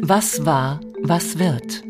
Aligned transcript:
Was 0.00 0.46
war, 0.46 0.80
was 1.02 1.38
wird? 1.38 1.84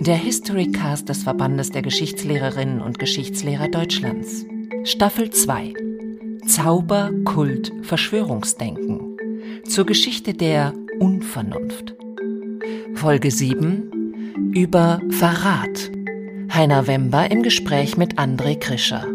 Der 0.00 0.16
Historycast 0.16 1.10
des 1.10 1.24
Verbandes 1.24 1.72
der 1.72 1.82
Geschichtslehrerinnen 1.82 2.80
und 2.80 2.98
Geschichtslehrer 2.98 3.68
Deutschlands. 3.68 4.46
Staffel 4.84 5.28
2. 5.28 5.74
Zauber, 6.46 7.10
Kult, 7.26 7.70
Verschwörungsdenken. 7.82 9.18
Zur 9.68 9.84
Geschichte 9.84 10.32
der 10.32 10.72
Unvernunft. 10.98 11.94
Folge 12.94 13.30
7. 13.30 14.52
Über 14.54 15.02
Verrat. 15.10 15.90
Heiner 16.50 16.86
Wember 16.86 17.30
im 17.30 17.42
Gespräch 17.42 17.98
mit 17.98 18.18
André 18.18 18.58
Krischer. 18.58 19.06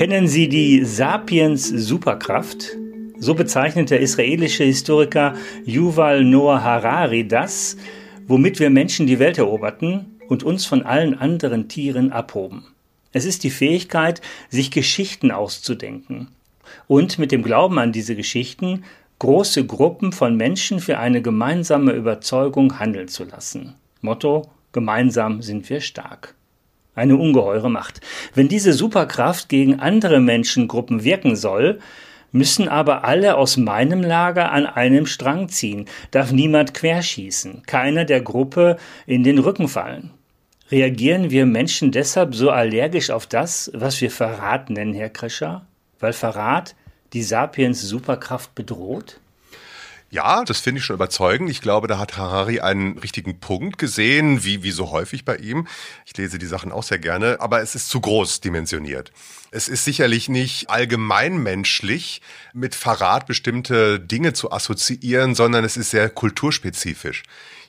Kennen 0.00 0.28
Sie 0.28 0.48
die 0.48 0.82
Sapiens 0.82 1.68
Superkraft? 1.68 2.74
So 3.18 3.34
bezeichnet 3.34 3.90
der 3.90 4.00
israelische 4.00 4.64
Historiker 4.64 5.34
Yuval 5.66 6.24
Noah 6.24 6.62
Harari 6.62 7.28
das, 7.28 7.76
womit 8.26 8.60
wir 8.60 8.70
Menschen 8.70 9.06
die 9.06 9.18
Welt 9.18 9.36
eroberten 9.36 10.18
und 10.26 10.42
uns 10.42 10.64
von 10.64 10.80
allen 10.80 11.12
anderen 11.18 11.68
Tieren 11.68 12.12
abhoben. 12.12 12.64
Es 13.12 13.26
ist 13.26 13.44
die 13.44 13.50
Fähigkeit, 13.50 14.22
sich 14.48 14.70
Geschichten 14.70 15.30
auszudenken 15.30 16.28
und 16.88 17.18
mit 17.18 17.30
dem 17.30 17.42
Glauben 17.42 17.78
an 17.78 17.92
diese 17.92 18.16
Geschichten 18.16 18.84
große 19.18 19.66
Gruppen 19.66 20.12
von 20.12 20.34
Menschen 20.34 20.80
für 20.80 20.98
eine 20.98 21.20
gemeinsame 21.20 21.92
Überzeugung 21.92 22.78
handeln 22.78 23.08
zu 23.08 23.24
lassen. 23.24 23.74
Motto 24.00 24.48
Gemeinsam 24.72 25.42
sind 25.42 25.68
wir 25.68 25.82
stark. 25.82 26.34
Eine 26.94 27.16
ungeheure 27.16 27.70
Macht. 27.70 28.00
Wenn 28.34 28.48
diese 28.48 28.72
Superkraft 28.72 29.48
gegen 29.48 29.80
andere 29.80 30.20
Menschengruppen 30.20 31.04
wirken 31.04 31.36
soll, 31.36 31.78
müssen 32.32 32.68
aber 32.68 33.04
alle 33.04 33.36
aus 33.36 33.56
meinem 33.56 34.02
Lager 34.02 34.52
an 34.52 34.66
einem 34.66 35.06
Strang 35.06 35.48
ziehen, 35.48 35.86
darf 36.10 36.32
niemand 36.32 36.74
querschießen, 36.74 37.62
keiner 37.66 38.04
der 38.04 38.20
Gruppe 38.20 38.76
in 39.06 39.24
den 39.24 39.38
Rücken 39.38 39.68
fallen. 39.68 40.10
Reagieren 40.70 41.30
wir 41.30 41.46
Menschen 41.46 41.90
deshalb 41.90 42.34
so 42.34 42.50
allergisch 42.50 43.10
auf 43.10 43.26
das, 43.26 43.70
was 43.74 44.00
wir 44.00 44.10
Verrat 44.10 44.70
nennen, 44.70 44.94
Herr 44.94 45.10
Krischer? 45.10 45.66
Weil 45.98 46.12
Verrat 46.12 46.76
die 47.12 47.22
Sapiens 47.22 47.82
Superkraft 47.82 48.54
bedroht? 48.54 49.18
Ja, 50.12 50.42
das 50.44 50.58
finde 50.58 50.80
ich 50.80 50.84
schon 50.84 50.96
überzeugend. 50.96 51.48
Ich 51.50 51.60
glaube, 51.60 51.86
da 51.86 52.00
hat 52.00 52.16
Harari 52.16 52.58
einen 52.58 52.98
richtigen 52.98 53.38
Punkt 53.38 53.78
gesehen, 53.78 54.42
wie, 54.42 54.64
wie 54.64 54.72
so 54.72 54.90
häufig 54.90 55.24
bei 55.24 55.36
ihm. 55.36 55.68
Ich 56.04 56.16
lese 56.16 56.36
die 56.40 56.46
Sachen 56.46 56.72
auch 56.72 56.82
sehr 56.82 56.98
gerne, 56.98 57.40
aber 57.40 57.60
es 57.60 57.76
ist 57.76 57.88
zu 57.88 58.00
groß 58.00 58.40
dimensioniert. 58.40 59.12
Es 59.52 59.68
ist 59.68 59.84
sicherlich 59.84 60.28
nicht 60.28 60.68
allgemeinmenschlich, 60.68 62.22
mit 62.52 62.74
Verrat 62.74 63.28
bestimmte 63.28 64.00
Dinge 64.00 64.32
zu 64.32 64.50
assoziieren, 64.50 65.36
sondern 65.36 65.64
es 65.64 65.76
ist 65.76 65.90
sehr 65.90 66.08
kulturspezifisch. 66.08 67.22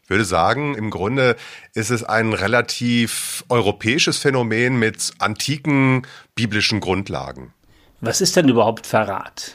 Ich 0.04 0.10
würde 0.10 0.26
sagen, 0.26 0.74
im 0.74 0.90
Grunde 0.90 1.38
ist 1.76 1.92
es 1.92 2.04
ein 2.04 2.34
relativ 2.34 3.46
europäisches 3.50 4.18
Phänomen 4.18 4.80
mit 4.80 5.12
antiken 5.20 6.08
biblischen 6.34 6.80
Grundlagen. 6.80 7.54
Was 8.02 8.20
ist 8.20 8.36
denn 8.36 8.50
überhaupt 8.50 8.88
Verrat? 8.88 9.54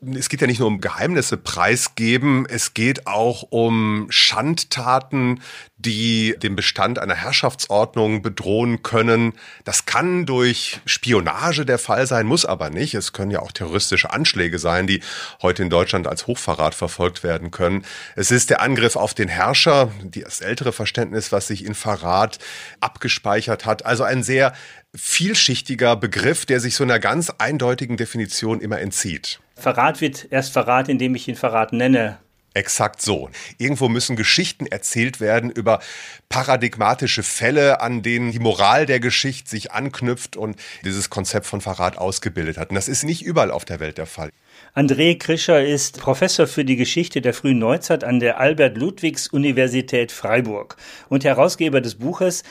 Es 0.00 0.28
geht 0.28 0.40
ja 0.40 0.46
nicht 0.46 0.60
nur 0.60 0.68
um 0.68 0.80
Geheimnisse 0.80 1.36
preisgeben, 1.36 2.46
es 2.48 2.72
geht 2.72 3.06
auch 3.06 3.42
um 3.50 4.06
Schandtaten, 4.10 5.40
die 5.76 6.36
den 6.40 6.56
Bestand 6.56 6.98
einer 6.98 7.14
Herrschaftsordnung 7.14 8.22
bedrohen 8.22 8.82
können. 8.82 9.32
Das 9.64 9.86
kann 9.86 10.26
durch 10.26 10.80
Spionage 10.86 11.64
der 11.64 11.78
Fall 11.78 12.06
sein, 12.06 12.26
muss 12.26 12.44
aber 12.44 12.70
nicht. 12.70 12.94
Es 12.94 13.12
können 13.12 13.30
ja 13.30 13.40
auch 13.40 13.52
terroristische 13.52 14.12
Anschläge 14.12 14.58
sein, 14.58 14.86
die 14.86 15.00
heute 15.42 15.62
in 15.62 15.70
Deutschland 15.70 16.06
als 16.06 16.26
Hochverrat 16.26 16.74
verfolgt 16.74 17.22
werden 17.22 17.50
können. 17.50 17.84
Es 18.14 18.30
ist 18.30 18.50
der 18.50 18.60
Angriff 18.60 18.96
auf 18.96 19.14
den 19.14 19.28
Herrscher, 19.28 19.90
das 20.04 20.40
ältere 20.40 20.72
Verständnis, 20.72 21.32
was 21.32 21.48
sich 21.48 21.64
in 21.64 21.74
Verrat 21.74 22.38
abgespeichert 22.80 23.66
hat. 23.66 23.84
Also 23.84 24.04
ein 24.04 24.22
sehr 24.22 24.52
vielschichtiger 24.94 25.96
Begriff, 25.96 26.46
der 26.46 26.60
sich 26.60 26.74
so 26.74 26.84
einer 26.84 26.98
ganz 26.98 27.30
eindeutigen 27.30 27.96
Definition 27.96 28.60
immer 28.60 28.80
entzieht. 28.80 29.40
Verrat 29.58 30.00
wird 30.00 30.28
erst 30.30 30.52
Verrat, 30.52 30.88
indem 30.88 31.14
ich 31.14 31.28
ihn 31.28 31.34
Verrat 31.36 31.72
nenne. 31.72 32.18
Exakt 32.54 33.02
so. 33.02 33.30
Irgendwo 33.58 33.88
müssen 33.88 34.16
Geschichten 34.16 34.66
erzählt 34.66 35.20
werden 35.20 35.50
über 35.50 35.80
paradigmatische 36.28 37.22
Fälle, 37.22 37.80
an 37.80 38.02
denen 38.02 38.32
die 38.32 38.38
Moral 38.40 38.86
der 38.86 38.98
Geschichte 38.98 39.48
sich 39.48 39.70
anknüpft 39.70 40.36
und 40.36 40.56
dieses 40.84 41.08
Konzept 41.08 41.46
von 41.46 41.60
Verrat 41.60 41.98
ausgebildet 41.98 42.56
hat. 42.56 42.70
Und 42.70 42.74
das 42.74 42.88
ist 42.88 43.04
nicht 43.04 43.22
überall 43.22 43.52
auf 43.52 43.64
der 43.64 43.78
Welt 43.80 43.98
der 43.98 44.06
Fall. 44.06 44.30
André 44.74 45.16
Krischer 45.18 45.64
ist 45.64 46.00
Professor 46.00 46.46
für 46.46 46.64
die 46.64 46.76
Geschichte 46.76 47.20
der 47.20 47.34
frühen 47.34 47.60
Neuzeit 47.60 48.02
an 48.02 48.18
der 48.18 48.40
Albert-Ludwigs-Universität 48.40 50.10
Freiburg 50.10 50.76
und 51.08 51.24
Herausgeber 51.24 51.80
des 51.80 51.96
Buches 51.96 52.42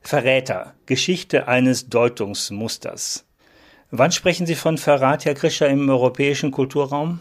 Verräter, 0.00 0.74
Geschichte 0.86 1.48
eines 1.48 1.88
Deutungsmusters. 1.88 3.25
Wann 3.90 4.10
sprechen 4.10 4.46
Sie 4.46 4.56
von 4.56 4.78
Verrat, 4.78 5.24
Herr 5.24 5.34
Krischer, 5.34 5.68
im 5.68 5.88
europäischen 5.88 6.50
Kulturraum? 6.50 7.20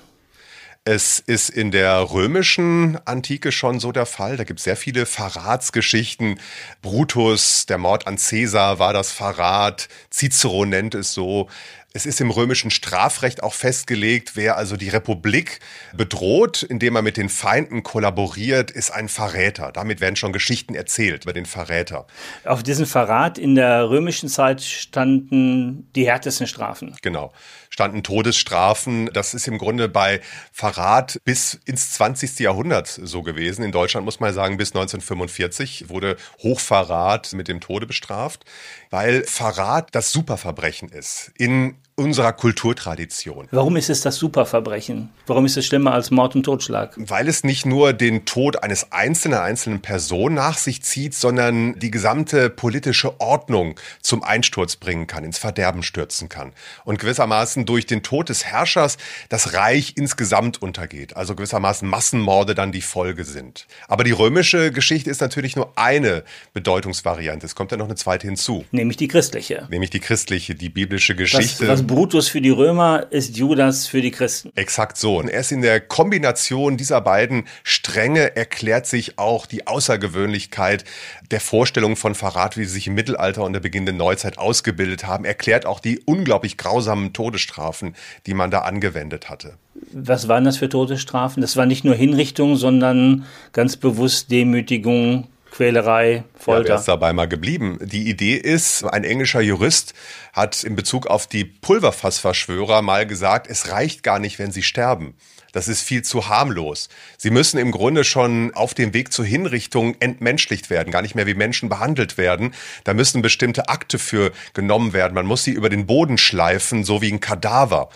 Es 0.84 1.20
ist 1.20 1.50
in 1.50 1.72
der 1.72 2.12
römischen 2.12 3.00
Antike 3.06 3.52
schon 3.52 3.80
so 3.80 3.92
der 3.92 4.06
Fall. 4.06 4.38
Da 4.38 4.44
gibt 4.44 4.60
es 4.60 4.66
sehr 4.66 4.76
viele 4.76 5.06
Verratsgeschichten. 5.06 6.40
Brutus, 6.82 7.66
der 7.66 7.78
Mord 7.78 8.08
an 8.08 8.18
Caesar 8.18 8.78
war 8.80 8.94
das 8.94 9.12
Verrat. 9.12 9.90
Cicero 10.12 10.66
nennt 10.66 10.96
es 10.96 11.14
so. 11.14 11.50
Es 11.96 12.06
ist 12.06 12.20
im 12.20 12.30
römischen 12.30 12.72
Strafrecht 12.72 13.42
auch 13.42 13.54
festgelegt, 13.54 14.32
wer 14.36 14.58
also 14.58 14.76
die 14.76 14.90
Republik 14.90 15.62
bedroht, 15.94 16.62
indem 16.62 16.98
er 16.98 17.02
mit 17.02 17.16
den 17.16 17.30
Feinden 17.30 17.84
kollaboriert, 17.84 18.70
ist 18.70 18.92
ein 18.92 19.08
Verräter. 19.08 19.72
Damit 19.72 20.02
werden 20.02 20.18
schon 20.18 20.34
Geschichten 20.34 20.76
erzählt 20.76 21.24
über 21.24 21.32
den 21.32 21.46
Verräter. 21.46 22.06
Auf 22.44 22.64
diesen 22.64 22.86
Verrat 22.86 23.38
in 23.38 23.56
der 23.56 23.90
römischen 23.90 24.28
Zeit 24.28 24.62
standen 24.62 25.90
die 25.96 26.06
härtesten 26.06 26.48
Strafen. 26.48 26.98
Genau 27.02 27.32
standen 27.76 28.04
Todesstrafen. 28.04 29.10
Das 29.12 29.34
ist 29.34 29.50
im 29.50 29.58
Grunde 29.58 29.90
bei 29.90 30.22
Verrat 30.54 31.20
bis 31.26 31.60
ins 31.66 31.92
20. 31.92 32.40
Jahrhundert 32.40 32.88
so 32.88 33.22
gewesen. 33.22 33.66
In 33.66 33.74
Deutschland 33.74 34.06
muss 34.06 34.22
man 34.22 34.34
sagen, 34.34 34.56
bis 34.56 34.70
1945 34.70 35.90
wurde 35.90 36.16
Hochverrat 36.42 37.34
mit 37.34 37.50
dem 37.50 37.60
Tode 37.60 37.86
bestraft, 37.86 38.46
weil 38.92 39.24
Verrat 39.26 39.90
das 39.92 40.14
Superverbrechen 40.14 40.88
ist. 40.88 41.34
In 41.38 41.76
unserer 41.98 42.34
Kulturtradition. 42.34 43.48
Warum 43.52 43.78
ist 43.78 43.90
es 43.90 44.02
das 44.02 44.18
Superverbrechen? 44.18 45.10
Warum 45.28 45.46
ist 45.46 45.56
es 45.56 45.66
schlimmer 45.66 45.94
als 45.94 46.12
Mord 46.12 46.36
und 46.36 46.44
Totschlag? 46.44 46.94
Weil 46.98 47.30
es 47.30 47.46
nicht 47.46 47.66
nur 47.66 47.94
den 47.94 48.26
Tod 48.26 48.62
eines 48.64 48.92
einzelnen, 48.92 49.40
einzelnen 49.40 49.82
Person 49.82 50.34
nach 50.34 50.58
sich 50.58 50.84
zieht, 50.84 51.14
sondern 51.14 51.80
die 51.80 51.92
gesamte 51.92 52.50
politische 52.50 53.22
Ordnung 53.22 53.80
zum 54.02 54.24
Einsturz 54.24 54.76
bringen 54.76 55.08
kann, 55.08 55.24
ins 55.24 55.38
Verderben 55.38 55.84
stürzen 55.84 56.28
kann. 56.28 56.52
Und 56.84 57.00
gewissermaßen 57.00 57.66
durch 57.66 57.86
den 57.86 58.04
Tod 58.04 58.28
des 58.28 58.44
Herrschers 58.44 58.98
das 59.30 59.54
Reich 59.54 59.94
insgesamt 59.96 60.62
untergeht. 60.62 61.16
Also 61.16 61.34
gewissermaßen 61.34 61.88
Massenmorde 61.88 62.56
dann 62.56 62.74
die 62.74 62.82
Folge 62.82 63.24
sind. 63.24 63.68
Aber 63.88 64.04
die 64.04 64.12
römische 64.12 64.74
Geschichte 64.74 65.10
ist 65.10 65.22
natürlich 65.22 65.56
nur 65.56 65.72
eine 65.78 66.26
Bedeutungsvariante. 66.52 67.46
Es 67.46 67.56
kommt 67.56 67.72
ja 67.72 67.78
noch 67.78 67.86
eine 67.86 67.96
zweite 67.96 68.28
hinzu. 68.28 68.66
Nämlich 68.72 68.98
die 68.98 69.08
christliche. 69.08 69.66
Nämlich 69.70 69.92
die 69.92 70.02
christliche, 70.02 70.56
die 70.56 70.70
biblische 70.70 71.16
Geschichte. 71.16 71.70
Was 71.70 71.85
Brutus 71.86 72.28
für 72.28 72.42
die 72.42 72.50
Römer 72.50 73.08
ist 73.12 73.38
Judas 73.38 73.88
für 73.88 74.02
die 74.02 74.12
Christen. 74.12 74.52
Exakt 74.56 74.98
so. 74.98 75.18
Und 75.18 75.30
erst 75.30 75.52
in 75.52 75.62
der 75.62 75.80
Kombination 75.80 76.78
dieser 76.78 77.02
beiden 77.02 77.46
Stränge 77.64 78.36
erklärt 78.36 78.86
sich 78.88 79.18
auch 79.18 79.46
die 79.46 79.68
Außergewöhnlichkeit 79.68 80.84
der 81.32 81.40
Vorstellung 81.40 81.96
von 81.96 82.16
Verrat, 82.16 82.58
wie 82.58 82.66
sie 82.66 82.74
sich 82.74 82.88
im 82.88 82.96
Mittelalter 82.96 83.44
und 83.44 83.54
der 83.54 83.60
beginnenden 83.60 83.98
Neuzeit 83.98 84.38
ausgebildet 84.38 85.06
haben, 85.06 85.26
erklärt 85.26 85.66
auch 85.66 85.80
die 85.80 86.00
unglaublich 86.00 86.58
grausamen 86.58 87.14
Todesstrafen, 87.14 87.96
die 88.26 88.34
man 88.34 88.52
da 88.52 88.60
angewendet 88.60 89.30
hatte. 89.30 89.54
Was 89.92 90.28
waren 90.28 90.46
das 90.46 90.58
für 90.58 90.70
Todesstrafen? 90.70 91.42
Das 91.42 91.58
war 91.58 91.66
nicht 91.66 91.86
nur 91.86 91.96
Hinrichtung, 91.96 92.56
sondern 92.56 93.26
ganz 93.54 93.78
bewusst 93.78 94.32
Demütigung, 94.32 95.28
Quälerei, 95.56 96.26
Folter. 96.38 96.64
Ja, 96.64 96.70
wer 96.70 96.80
ist 96.80 96.88
dabei 96.90 97.14
mal 97.14 97.30
geblieben? 97.30 97.80
Die 97.82 98.10
Idee 98.10 98.36
ist, 98.36 98.84
ein 98.84 99.06
englischer 99.06 99.40
Jurist 99.40 99.94
hat 100.34 100.66
in 100.66 100.76
Bezug 100.76 101.08
auf 101.08 101.28
die 101.28 101.46
Pulverfassverschwörer 101.46 102.82
mal 102.82 103.08
gesagt, 103.08 103.48
es 103.50 103.72
reicht 103.72 104.04
gar 104.04 104.20
nicht, 104.20 104.38
wenn 104.38 104.52
sie 104.52 104.64
sterben. 104.64 105.16
Das 105.54 105.70
ist 105.70 105.84
viel 105.84 106.02
zu 106.02 106.28
harmlos. 106.28 106.90
Sie 107.18 107.30
müssen 107.30 107.58
im 107.58 107.72
Grunde 107.72 108.04
schon 108.04 108.54
auf 108.54 108.74
dem 108.74 108.94
Weg 108.94 109.14
zur 109.14 109.24
Hinrichtung 109.24 109.96
entmenschlicht 110.02 110.70
werden, 110.70 110.92
gar 110.92 111.02
nicht 111.02 111.16
mehr 111.16 111.28
wie 111.28 111.34
Menschen 111.34 111.70
behandelt 111.70 112.18
werden. 112.18 112.54
Da 112.84 112.94
müssen 112.94 113.22
bestimmte 113.22 113.70
Akte 113.70 113.98
für 113.98 114.34
genommen 114.54 114.92
werden. 114.92 115.14
Man 115.14 115.26
muss 115.26 115.46
sie 115.46 115.52
über 115.52 115.70
den 115.70 115.86
Boden 115.86 116.18
schleifen, 116.18 116.84
so 116.84 117.02
wie 117.02 117.10
ein 117.14 117.22
Kadaver. 117.22 117.88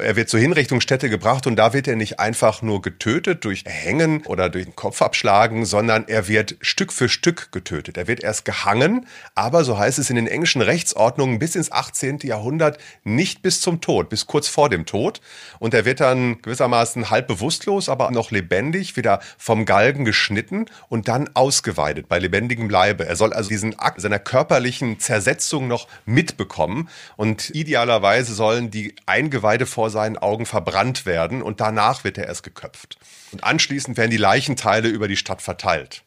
Er 0.00 0.14
wird 0.14 0.28
zur 0.28 0.38
Hinrichtungsstätte 0.38 1.10
gebracht 1.10 1.46
und 1.48 1.56
da 1.56 1.72
wird 1.72 1.88
er 1.88 1.96
nicht 1.96 2.20
einfach 2.20 2.62
nur 2.62 2.82
getötet 2.82 3.44
durch 3.44 3.64
Hängen 3.66 4.24
oder 4.26 4.48
durch 4.48 4.64
den 4.64 4.76
Kopf 4.76 5.02
abschlagen, 5.02 5.64
sondern 5.64 6.06
er 6.06 6.28
wird 6.28 6.56
Stück 6.60 6.92
für 6.92 7.08
Stück 7.08 7.50
getötet. 7.50 7.96
Er 7.96 8.06
wird 8.06 8.22
erst 8.22 8.44
gehangen, 8.44 9.06
aber 9.34 9.64
so 9.64 9.76
heißt 9.76 9.98
es 9.98 10.08
in 10.08 10.16
den 10.16 10.28
englischen 10.28 10.62
Rechtsordnungen 10.62 11.40
bis 11.40 11.56
ins 11.56 11.72
18. 11.72 12.18
Jahrhundert 12.22 12.78
nicht 13.02 13.42
bis 13.42 13.60
zum 13.60 13.80
Tod, 13.80 14.08
bis 14.08 14.26
kurz 14.26 14.46
vor 14.46 14.68
dem 14.68 14.86
Tod. 14.86 15.20
Und 15.58 15.74
er 15.74 15.84
wird 15.84 15.98
dann 15.98 16.40
gewissermaßen 16.42 17.10
halb 17.10 17.26
bewusstlos, 17.26 17.88
aber 17.88 18.10
noch 18.12 18.30
lebendig 18.30 18.96
wieder 18.96 19.20
vom 19.36 19.64
Galgen 19.64 20.04
geschnitten 20.04 20.66
und 20.88 21.08
dann 21.08 21.30
ausgeweidet 21.34 22.08
bei 22.08 22.20
lebendigem 22.20 22.70
Leibe. 22.70 23.04
Er 23.04 23.16
soll 23.16 23.32
also 23.32 23.48
diesen 23.48 23.78
Akt 23.78 24.00
seiner 24.00 24.20
körperlichen 24.20 25.00
Zersetzung 25.00 25.66
noch 25.66 25.88
mitbekommen 26.06 26.88
und 27.16 27.50
idealerweise 27.50 28.32
sollen 28.32 28.70
die 28.70 28.94
Eingeweide 29.06 29.66
vor 29.66 29.87
seinen 29.90 30.18
Augen 30.18 30.46
verbrannt 30.46 31.06
werden 31.06 31.42
und 31.42 31.60
danach 31.60 32.04
wird 32.04 32.18
er 32.18 32.26
erst 32.26 32.42
geköpft. 32.42 32.98
Und 33.32 33.44
anschließend 33.44 33.96
werden 33.96 34.10
die 34.10 34.16
Leichenteile 34.16 34.88
über 34.88 35.08
die 35.08 35.16
Stadt 35.16 35.42
verteilt. 35.42 36.02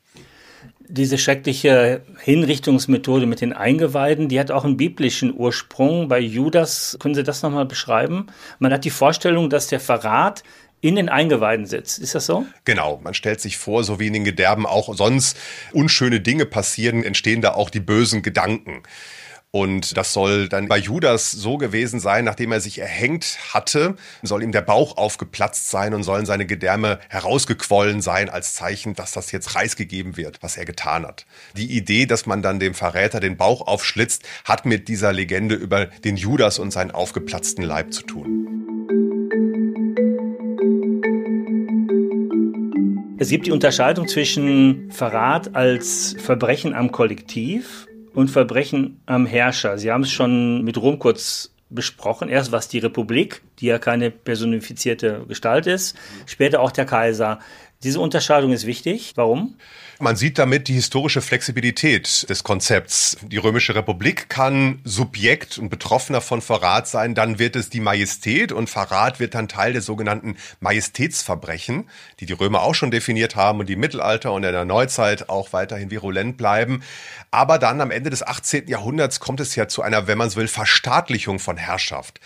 Diese 0.87 1.17
schreckliche 1.17 2.01
Hinrichtungsmethode 2.19 3.25
mit 3.25 3.39
den 3.39 3.53
Eingeweiden, 3.53 4.27
die 4.27 4.39
hat 4.39 4.51
auch 4.51 4.65
einen 4.65 4.75
biblischen 4.75 5.33
Ursprung. 5.33 6.09
Bei 6.09 6.19
Judas, 6.19 6.97
können 6.99 7.15
Sie 7.15 7.23
das 7.23 7.43
nochmal 7.43 7.65
beschreiben? 7.65 8.27
Man 8.59 8.73
hat 8.73 8.83
die 8.83 8.89
Vorstellung, 8.89 9.49
dass 9.49 9.67
der 9.67 9.79
Verrat 9.79 10.43
in 10.81 10.95
den 10.95 11.09
Eingeweiden 11.09 11.65
sitzt. 11.65 11.99
Ist 11.99 12.15
das 12.15 12.25
so? 12.25 12.45
Genau. 12.65 12.99
Man 13.03 13.13
stellt 13.13 13.39
sich 13.39 13.57
vor, 13.57 13.83
so 13.83 13.99
wie 13.99 14.07
in 14.07 14.13
den 14.13 14.25
Gedärmen 14.25 14.65
auch 14.65 14.93
sonst 14.95 15.37
unschöne 15.71 16.19
Dinge 16.19 16.45
passieren, 16.45 17.03
entstehen 17.03 17.41
da 17.41 17.53
auch 17.53 17.69
die 17.69 17.79
bösen 17.79 18.23
Gedanken. 18.23 18.83
Und 19.53 19.97
das 19.97 20.13
soll 20.13 20.47
dann 20.47 20.69
bei 20.69 20.77
Judas 20.77 21.29
so 21.29 21.57
gewesen 21.57 21.99
sein, 21.99 22.23
nachdem 22.23 22.53
er 22.53 22.61
sich 22.61 22.79
erhängt 22.79 23.37
hatte, 23.53 23.97
soll 24.23 24.43
ihm 24.43 24.53
der 24.53 24.61
Bauch 24.61 24.95
aufgeplatzt 24.95 25.69
sein 25.69 25.93
und 25.93 26.03
sollen 26.03 26.25
seine 26.25 26.45
Gedärme 26.45 26.99
herausgequollen 27.09 28.01
sein 28.01 28.29
als 28.29 28.55
Zeichen, 28.55 28.93
dass 28.93 29.11
das 29.11 29.33
jetzt 29.33 29.53
reißgegeben 29.53 30.15
wird, 30.15 30.41
was 30.41 30.55
er 30.55 30.63
getan 30.63 31.05
hat. 31.05 31.25
Die 31.57 31.75
Idee, 31.75 32.05
dass 32.05 32.25
man 32.25 32.41
dann 32.41 32.61
dem 32.61 32.73
Verräter 32.73 33.19
den 33.19 33.35
Bauch 33.35 33.67
aufschlitzt, 33.67 34.23
hat 34.45 34.65
mit 34.65 34.87
dieser 34.87 35.11
Legende 35.11 35.55
über 35.55 35.87
den 35.87 36.15
Judas 36.15 36.57
und 36.57 36.71
seinen 36.71 36.91
aufgeplatzten 36.91 37.65
Leib 37.65 37.91
zu 37.93 38.03
tun. 38.03 38.47
Es 43.19 43.29
gibt 43.29 43.47
die 43.47 43.51
Unterscheidung 43.51 44.07
zwischen 44.07 44.89
Verrat 44.91 45.55
als 45.55 46.15
Verbrechen 46.17 46.73
am 46.73 46.93
Kollektiv 46.93 47.85
und 48.13 48.29
Verbrechen 48.29 49.01
am 49.05 49.25
Herrscher. 49.25 49.77
Sie 49.77 49.91
haben 49.91 50.03
es 50.03 50.11
schon 50.11 50.63
mit 50.63 50.77
Rom 50.77 50.99
kurz 50.99 51.53
besprochen. 51.69 52.29
Erst 52.29 52.51
was 52.51 52.67
die 52.67 52.79
Republik, 52.79 53.41
die 53.59 53.67
ja 53.67 53.79
keine 53.79 54.11
personifizierte 54.11 55.25
Gestalt 55.27 55.67
ist, 55.67 55.97
später 56.25 56.59
auch 56.59 56.71
der 56.71 56.85
Kaiser. 56.85 57.39
Diese 57.83 57.99
Unterscheidung 57.99 58.51
ist 58.51 58.65
wichtig. 58.67 59.13
Warum? 59.15 59.55
Man 60.01 60.15
sieht 60.15 60.39
damit 60.39 60.67
die 60.67 60.73
historische 60.73 61.21
Flexibilität 61.21 62.27
des 62.27 62.43
Konzepts. 62.43 63.17
Die 63.21 63.37
Römische 63.37 63.75
Republik 63.75 64.29
kann 64.29 64.79
Subjekt 64.83 65.59
und 65.59 65.69
Betroffener 65.69 66.21
von 66.21 66.41
Verrat 66.41 66.87
sein, 66.87 67.13
dann 67.13 67.37
wird 67.37 67.55
es 67.55 67.69
die 67.69 67.81
Majestät 67.81 68.51
und 68.51 68.67
Verrat 68.67 69.19
wird 69.19 69.35
dann 69.35 69.47
Teil 69.47 69.73
der 69.73 69.83
sogenannten 69.83 70.37
Majestätsverbrechen, 70.59 71.87
die 72.19 72.25
die 72.25 72.33
Römer 72.33 72.63
auch 72.63 72.73
schon 72.73 72.89
definiert 72.89 73.35
haben 73.35 73.59
und 73.59 73.69
die 73.69 73.73
im 73.73 73.79
Mittelalter 73.79 74.33
und 74.33 74.43
in 74.43 74.53
der 74.53 74.65
Neuzeit 74.65 75.29
auch 75.29 75.53
weiterhin 75.53 75.91
virulent 75.91 76.35
bleiben. 76.35 76.81
Aber 77.29 77.59
dann 77.59 77.79
am 77.79 77.91
Ende 77.91 78.09
des 78.09 78.23
18. 78.23 78.67
Jahrhunderts 78.67 79.19
kommt 79.19 79.39
es 79.39 79.55
ja 79.55 79.67
zu 79.67 79.83
einer, 79.83 80.07
wenn 80.07 80.17
man 80.17 80.31
so 80.31 80.37
will, 80.37 80.47
Verstaatlichung 80.47 81.37
von 81.37 81.57
Herrschaft. 81.57 82.19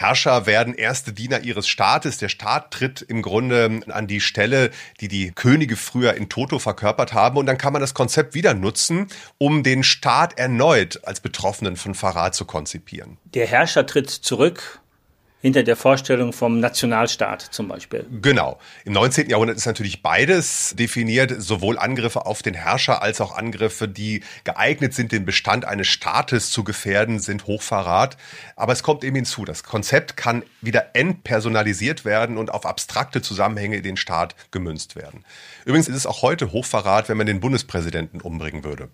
Herrscher 0.00 0.46
werden 0.46 0.72
erste 0.72 1.12
Diener 1.12 1.40
ihres 1.40 1.68
Staates. 1.68 2.16
Der 2.16 2.30
Staat 2.30 2.70
tritt 2.70 3.02
im 3.02 3.20
Grunde 3.20 3.80
an 3.88 4.06
die 4.06 4.22
Stelle, 4.22 4.70
die 5.00 5.08
die 5.08 5.30
Könige 5.30 5.76
früher 5.76 6.14
in 6.14 6.30
Toto 6.30 6.58
verkörpert 6.58 7.12
haben. 7.12 7.36
Und 7.36 7.44
dann 7.44 7.58
kann 7.58 7.74
man 7.74 7.82
das 7.82 7.92
Konzept 7.92 8.34
wieder 8.34 8.54
nutzen, 8.54 9.08
um 9.36 9.62
den 9.62 9.82
Staat 9.84 10.38
erneut 10.38 11.00
als 11.04 11.20
Betroffenen 11.20 11.76
von 11.76 11.94
Verrat 11.94 12.34
zu 12.34 12.46
konzipieren. 12.46 13.18
Der 13.34 13.46
Herrscher 13.46 13.84
tritt 13.84 14.08
zurück 14.08 14.79
hinter 15.40 15.62
der 15.62 15.76
Vorstellung 15.76 16.32
vom 16.32 16.60
Nationalstaat 16.60 17.40
zum 17.40 17.68
Beispiel. 17.68 18.06
Genau. 18.20 18.58
Im 18.84 18.92
19. 18.92 19.30
Jahrhundert 19.30 19.56
ist 19.56 19.66
natürlich 19.66 20.02
beides 20.02 20.74
definiert, 20.78 21.34
sowohl 21.40 21.78
Angriffe 21.78 22.26
auf 22.26 22.42
den 22.42 22.54
Herrscher 22.54 23.02
als 23.02 23.20
auch 23.20 23.36
Angriffe, 23.36 23.88
die 23.88 24.22
geeignet 24.44 24.92
sind, 24.92 25.12
den 25.12 25.24
Bestand 25.24 25.64
eines 25.64 25.88
Staates 25.88 26.50
zu 26.50 26.62
gefährden, 26.62 27.20
sind 27.20 27.46
Hochverrat. 27.46 28.18
Aber 28.56 28.72
es 28.72 28.82
kommt 28.82 29.02
eben 29.02 29.16
hinzu, 29.16 29.44
das 29.44 29.62
Konzept 29.62 30.16
kann 30.16 30.42
wieder 30.60 30.94
entpersonalisiert 30.94 32.04
werden 32.04 32.36
und 32.36 32.52
auf 32.52 32.66
abstrakte 32.66 33.22
Zusammenhänge 33.22 33.76
in 33.76 33.82
den 33.82 33.96
Staat 33.96 34.34
gemünzt 34.50 34.94
werden. 34.94 35.24
Übrigens 35.64 35.88
ist 35.88 35.96
es 35.96 36.06
auch 36.06 36.20
heute 36.22 36.52
Hochverrat, 36.52 37.08
wenn 37.08 37.16
man 37.16 37.26
den 37.26 37.40
Bundespräsidenten 37.40 38.20
umbringen 38.20 38.62
würde. 38.62 38.88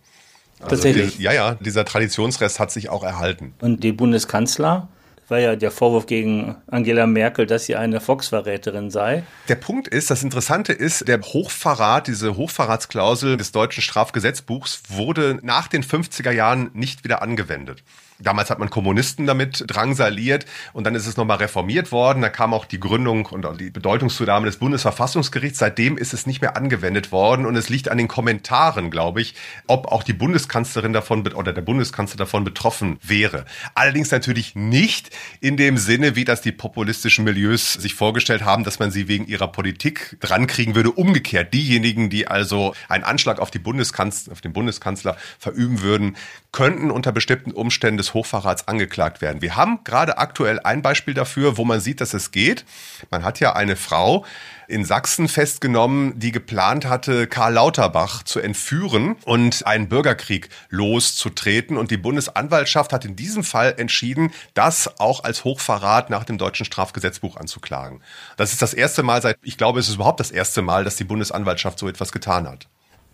Also 0.61 0.71
Tatsächlich? 0.71 1.17
Die, 1.17 1.23
ja, 1.23 1.33
ja, 1.33 1.55
dieser 1.57 1.85
Traditionsrest 1.85 2.61
hat 2.61 2.71
sich 2.71 2.89
auch 2.89 3.03
erhalten. 3.03 3.55
Und 3.61 3.83
die 3.83 3.93
Bundeskanzler? 3.93 4.89
War 5.29 5.39
ja 5.39 5.57
der 5.57 5.71
Vorwurf 5.71 6.07
gegen 6.07 6.57
Angela 6.67 7.07
Merkel, 7.07 7.47
dass 7.47 7.65
sie 7.65 7.77
eine 7.77 8.01
Volksverräterin 8.01 8.91
sei. 8.91 9.25
Der 9.49 9.57
Punkt 9.57 9.89
ist, 9.89 10.11
das 10.11 10.23
Interessante 10.23 10.73
ist, 10.73 11.09
der 11.09 11.21
Hochverrat, 11.21 12.07
diese 12.07 12.37
Hochverratsklausel 12.37 13.37
des 13.37 13.53
deutschen 13.53 13.83
Strafgesetzbuchs 13.83 14.83
wurde 14.89 15.39
nach 15.43 15.69
den 15.69 15.83
50er 15.83 16.31
Jahren 16.31 16.71
nicht 16.75 17.05
wieder 17.05 17.23
angewendet. 17.23 17.83
Damals 18.19 18.49
hat 18.49 18.59
man 18.59 18.71
Kommunisten 18.71 19.27
damit 19.27 19.65
drangsaliert 19.67 20.47
und 20.73 20.85
dann 20.85 20.95
ist 20.95 21.07
es 21.07 21.17
nochmal 21.17 21.37
reformiert 21.37 21.93
worden. 21.93 22.23
Da 22.23 22.31
kam 22.31 22.55
auch 22.55 22.65
die 22.65 22.81
Gründung 22.81 23.27
und 23.27 23.47
die 23.61 23.71
Bedeutungszunahme 23.71 24.47
des 24.47 24.57
Bundesverfassungsgerichts. 24.57 25.59
Seitdem 25.59 25.99
ist 25.99 26.15
es 26.15 26.27
nicht 26.27 26.41
mehr 26.41 26.57
angewendet 26.57 27.13
worden 27.13 27.45
und 27.45 27.57
es 27.57 27.69
liegt 27.69 27.91
an 27.91 27.99
den 27.99 28.09
Kommentaren, 28.09 28.91
glaube 28.91 29.21
ich, 29.21 29.35
ob 29.67 29.89
auch 29.93 30.03
die 30.03 30.15
Bundeskanzlerin 30.15 30.95
davon 30.95 31.27
oder 31.27 31.53
der 31.53 31.63
Bundeskanzler 31.63 32.17
davon 32.17 32.45
betroffen 32.45 32.99
wäre. 33.03 33.45
Allerdings 33.75 34.11
natürlich 34.11 34.55
nicht 34.55 35.11
in 35.41 35.57
dem 35.57 35.77
Sinne, 35.77 36.17
wie 36.17 36.25
das 36.25 36.41
die 36.41 36.53
populistischen 36.53 37.25
Milieus 37.25 37.75
sich 37.75 37.95
vorgestellt 37.95 38.45
haben, 38.45 38.65
dass 38.65 38.79
man 38.79 38.91
sie 38.91 39.09
wegen 39.09 39.27
ihrer 39.27 39.49
Politik 39.49 40.17
drankriegen 40.21 40.75
würde. 40.75 40.91
Umgekehrt, 40.91 41.53
diejenigen, 41.53 42.09
die 42.09 42.29
also 42.29 42.75
einen 42.89 43.05
Anschlag 43.05 43.41
auf, 43.41 43.51
die 43.51 43.59
Bundeskanzler, 43.59 44.33
auf 44.33 44.41
den 44.41 44.53
Bundeskanzler 44.53 45.17
verüben 45.39 45.83
würden, 45.83 46.17
könnten 46.53 46.91
unter 46.91 47.13
bestimmten 47.13 47.51
Umständen 47.51 47.99
des 48.07 48.15
Hochverrats 48.15 48.69
angeklagt 48.69 49.21
werden. 49.21 49.43
Wir 49.43 49.57
haben 49.57 49.81
gerade 49.85 50.19
aktuell 50.19 50.61
ein 50.61 50.83
Beispiel 50.83 51.15
dafür, 51.15 51.57
wo 51.57 51.65
man 51.65 51.81
sieht, 51.81 52.01
dass 52.01 52.15
es 52.15 52.31
geht. 52.31 52.65
Man 53.11 53.25
hat 53.25 53.41
ja 53.41 53.55
eine 53.55 53.77
Frau 53.77 54.25
in 54.69 54.85
Sachsen 54.85 55.29
festgenommen, 55.29 56.19
die 56.19 56.33
geplant 56.33 56.87
hatte, 56.87 57.27
Karl 57.27 57.55
Lauterbach 57.55 58.23
zu 58.25 58.41
entführen 58.41 59.17
und 59.25 59.67
einen 59.67 59.89
Bürgerkrieg 59.89 60.49
loszutreten. 60.71 61.77
Und 61.77 61.91
die 61.91 61.97
Bundesanwaltschaft 61.97 62.93
hat 62.93 63.05
in 63.05 63.17
diesem 63.17 63.45
Fall 63.45 63.75
entschieden, 63.77 64.33
das 64.55 64.99
auch 64.99 65.23
als 65.23 65.45
Hochverrat 65.45 66.11
nach 66.11 66.25
dem 66.25 66.39
deutschen 66.39 66.67
Strafgesetzbuch 66.67 67.37
anzuklagen. 67.37 68.01
Das 68.37 68.53
ist 68.53 68.63
das 68.63 68.75
erste 68.75 69.03
Mal 69.03 69.23
seit, 69.23 69.37
ich 69.43 69.57
glaube, 69.57 69.79
es 69.79 69.89
ist 69.89 69.97
überhaupt 69.97 70.21
das 70.21 70.31
erste 70.31 70.63
Mal, 70.63 70.85
dass 70.85 70.97
die 70.97 71.05
Bundesanwaltschaft 71.05 71.79
so 71.79 71.89
etwas 71.89 72.11
getan 72.13 72.49
hat. 72.49 72.67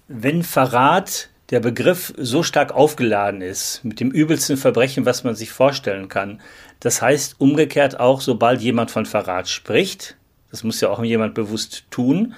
Wenn 0.08 0.42
Verrat 0.42 1.28
der 1.52 1.60
Begriff 1.60 2.14
so 2.16 2.42
stark 2.42 2.72
aufgeladen 2.72 3.42
ist 3.42 3.84
mit 3.84 4.00
dem 4.00 4.10
übelsten 4.10 4.56
Verbrechen, 4.56 5.04
was 5.04 5.22
man 5.22 5.34
sich 5.34 5.52
vorstellen 5.52 6.08
kann. 6.08 6.40
Das 6.80 7.02
heißt 7.02 7.36
umgekehrt 7.38 8.00
auch, 8.00 8.22
sobald 8.22 8.62
jemand 8.62 8.90
von 8.90 9.04
Verrat 9.04 9.48
spricht, 9.48 10.16
das 10.50 10.64
muss 10.64 10.80
ja 10.80 10.88
auch 10.88 11.04
jemand 11.04 11.34
bewusst 11.34 11.84
tun, 11.90 12.34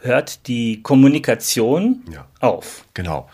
hört 0.00 0.46
die 0.48 0.82
Kommunikation 0.82 2.02
ja. 2.12 2.26
auf. 2.40 2.84
Genau. 2.92 3.28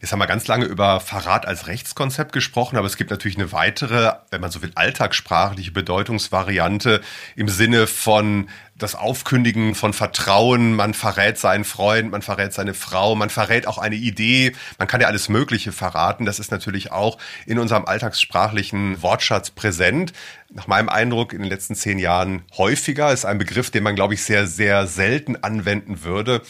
Jetzt 0.00 0.12
haben 0.12 0.18
wir 0.18 0.26
ganz 0.26 0.46
lange 0.46 0.64
über 0.64 0.98
Verrat 0.98 1.46
als 1.46 1.66
Rechtskonzept 1.66 2.32
gesprochen, 2.32 2.78
aber 2.78 2.86
es 2.86 2.96
gibt 2.96 3.10
natürlich 3.10 3.36
eine 3.36 3.52
weitere, 3.52 4.14
wenn 4.30 4.40
man 4.40 4.50
so 4.50 4.62
will, 4.62 4.72
alltagssprachliche 4.74 5.72
Bedeutungsvariante 5.72 7.02
im 7.36 7.50
Sinne 7.50 7.86
von 7.86 8.48
das 8.78 8.94
Aufkündigen 8.94 9.74
von 9.74 9.92
Vertrauen, 9.92 10.74
man 10.74 10.94
verrät 10.94 11.36
seinen 11.36 11.64
Freund, 11.64 12.10
man 12.10 12.22
verrät 12.22 12.54
seine 12.54 12.72
Frau, 12.72 13.14
man 13.14 13.28
verrät 13.28 13.66
auch 13.66 13.76
eine 13.76 13.96
Idee, 13.96 14.52
man 14.78 14.88
kann 14.88 15.02
ja 15.02 15.06
alles 15.06 15.28
Mögliche 15.28 15.70
verraten. 15.70 16.24
Das 16.24 16.38
ist 16.38 16.50
natürlich 16.50 16.92
auch 16.92 17.18
in 17.44 17.58
unserem 17.58 17.84
alltagssprachlichen 17.84 19.02
Wortschatz 19.02 19.50
präsent. 19.50 20.14
Nach 20.48 20.66
meinem 20.66 20.88
Eindruck 20.88 21.34
in 21.34 21.42
den 21.42 21.50
letzten 21.50 21.74
zehn 21.74 21.98
Jahren 21.98 22.44
häufiger, 22.56 23.12
ist 23.12 23.26
ein 23.26 23.36
Begriff, 23.36 23.70
den 23.70 23.82
man, 23.82 23.96
glaube 23.96 24.14
ich, 24.14 24.22
sehr, 24.22 24.46
sehr 24.46 24.86
selten 24.86 25.36
anwenden 25.36 26.02
würde 26.04 26.40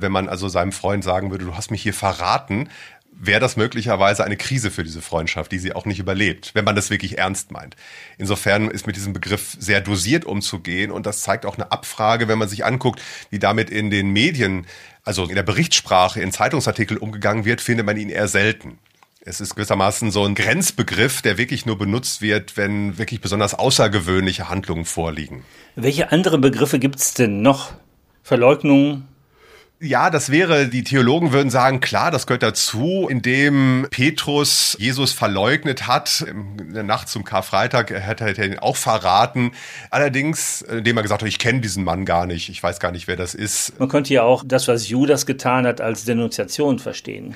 wenn 0.00 0.12
man 0.12 0.28
also 0.28 0.48
seinem 0.48 0.72
Freund 0.72 1.04
sagen 1.04 1.30
würde, 1.30 1.44
du 1.44 1.56
hast 1.56 1.70
mich 1.70 1.82
hier 1.82 1.94
verraten, 1.94 2.70
wäre 3.12 3.40
das 3.40 3.56
möglicherweise 3.56 4.24
eine 4.24 4.36
Krise 4.36 4.70
für 4.70 4.82
diese 4.82 5.02
Freundschaft, 5.02 5.52
die 5.52 5.58
sie 5.58 5.74
auch 5.74 5.84
nicht 5.84 5.98
überlebt, 5.98 6.54
wenn 6.54 6.64
man 6.64 6.74
das 6.74 6.90
wirklich 6.90 7.18
ernst 7.18 7.50
meint. 7.50 7.76
Insofern 8.18 8.70
ist 8.70 8.86
mit 8.86 8.96
diesem 8.96 9.12
Begriff 9.12 9.56
sehr 9.58 9.80
dosiert 9.80 10.24
umzugehen 10.24 10.90
und 10.90 11.06
das 11.06 11.20
zeigt 11.20 11.44
auch 11.44 11.56
eine 11.56 11.70
Abfrage, 11.70 12.28
wenn 12.28 12.38
man 12.38 12.48
sich 12.48 12.64
anguckt, 12.64 13.02
wie 13.30 13.38
damit 13.38 13.68
in 13.70 13.90
den 13.90 14.10
Medien, 14.10 14.66
also 15.04 15.24
in 15.24 15.34
der 15.34 15.42
Berichtssprache, 15.42 16.20
in 16.20 16.32
Zeitungsartikeln 16.32 16.98
umgegangen 16.98 17.44
wird, 17.44 17.60
findet 17.60 17.86
man 17.86 17.96
ihn 17.96 18.08
eher 18.08 18.28
selten. 18.28 18.78
Es 19.22 19.40
ist 19.42 19.54
gewissermaßen 19.54 20.10
so 20.10 20.24
ein 20.24 20.34
Grenzbegriff, 20.34 21.20
der 21.20 21.36
wirklich 21.36 21.66
nur 21.66 21.76
benutzt 21.76 22.22
wird, 22.22 22.56
wenn 22.56 22.96
wirklich 22.96 23.20
besonders 23.20 23.52
außergewöhnliche 23.52 24.48
Handlungen 24.48 24.86
vorliegen. 24.86 25.44
Welche 25.76 26.10
andere 26.10 26.38
Begriffe 26.38 26.78
gibt 26.78 27.00
es 27.00 27.12
denn 27.12 27.42
noch? 27.42 27.74
Verleugnung, 28.22 29.04
Ja, 29.82 30.10
das 30.10 30.30
wäre, 30.30 30.68
die 30.68 30.84
Theologen 30.84 31.32
würden 31.32 31.48
sagen, 31.48 31.80
klar, 31.80 32.10
das 32.10 32.26
gehört 32.26 32.42
dazu, 32.42 33.06
indem 33.08 33.86
Petrus 33.90 34.76
Jesus 34.78 35.12
verleugnet 35.12 35.86
hat, 35.86 36.22
in 36.28 36.74
der 36.74 36.82
Nacht 36.82 37.08
zum 37.08 37.24
Karfreitag, 37.24 37.90
hätte 37.90 38.26
er 38.26 38.44
ihn 38.44 38.58
auch 38.58 38.76
verraten. 38.76 39.52
Allerdings, 39.88 40.60
indem 40.60 40.98
er 40.98 41.02
gesagt 41.02 41.22
hat, 41.22 41.28
ich 41.30 41.38
kenne 41.38 41.60
diesen 41.60 41.82
Mann 41.82 42.04
gar 42.04 42.26
nicht, 42.26 42.50
ich 42.50 42.62
weiß 42.62 42.78
gar 42.78 42.92
nicht, 42.92 43.08
wer 43.08 43.16
das 43.16 43.34
ist. 43.34 43.80
Man 43.80 43.88
könnte 43.88 44.12
ja 44.12 44.22
auch 44.22 44.44
das, 44.46 44.68
was 44.68 44.86
Judas 44.90 45.24
getan 45.24 45.66
hat, 45.66 45.80
als 45.80 46.04
Denunziation 46.04 46.78
verstehen. 46.78 47.34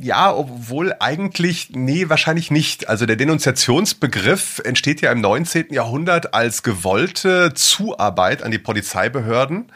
Ja, 0.00 0.34
obwohl 0.34 0.94
eigentlich, 0.98 1.72
nee, 1.72 2.08
wahrscheinlich 2.08 2.50
nicht. 2.50 2.88
Also 2.88 3.04
der 3.04 3.16
Denunziationsbegriff 3.16 4.62
entsteht 4.64 5.02
ja 5.02 5.12
im 5.12 5.20
19. 5.20 5.66
Jahrhundert 5.74 6.32
als 6.32 6.62
gewollte 6.62 7.52
Zuarbeit 7.52 8.42
an 8.42 8.50
die 8.50 8.58
Polizeibehörden 8.58 9.70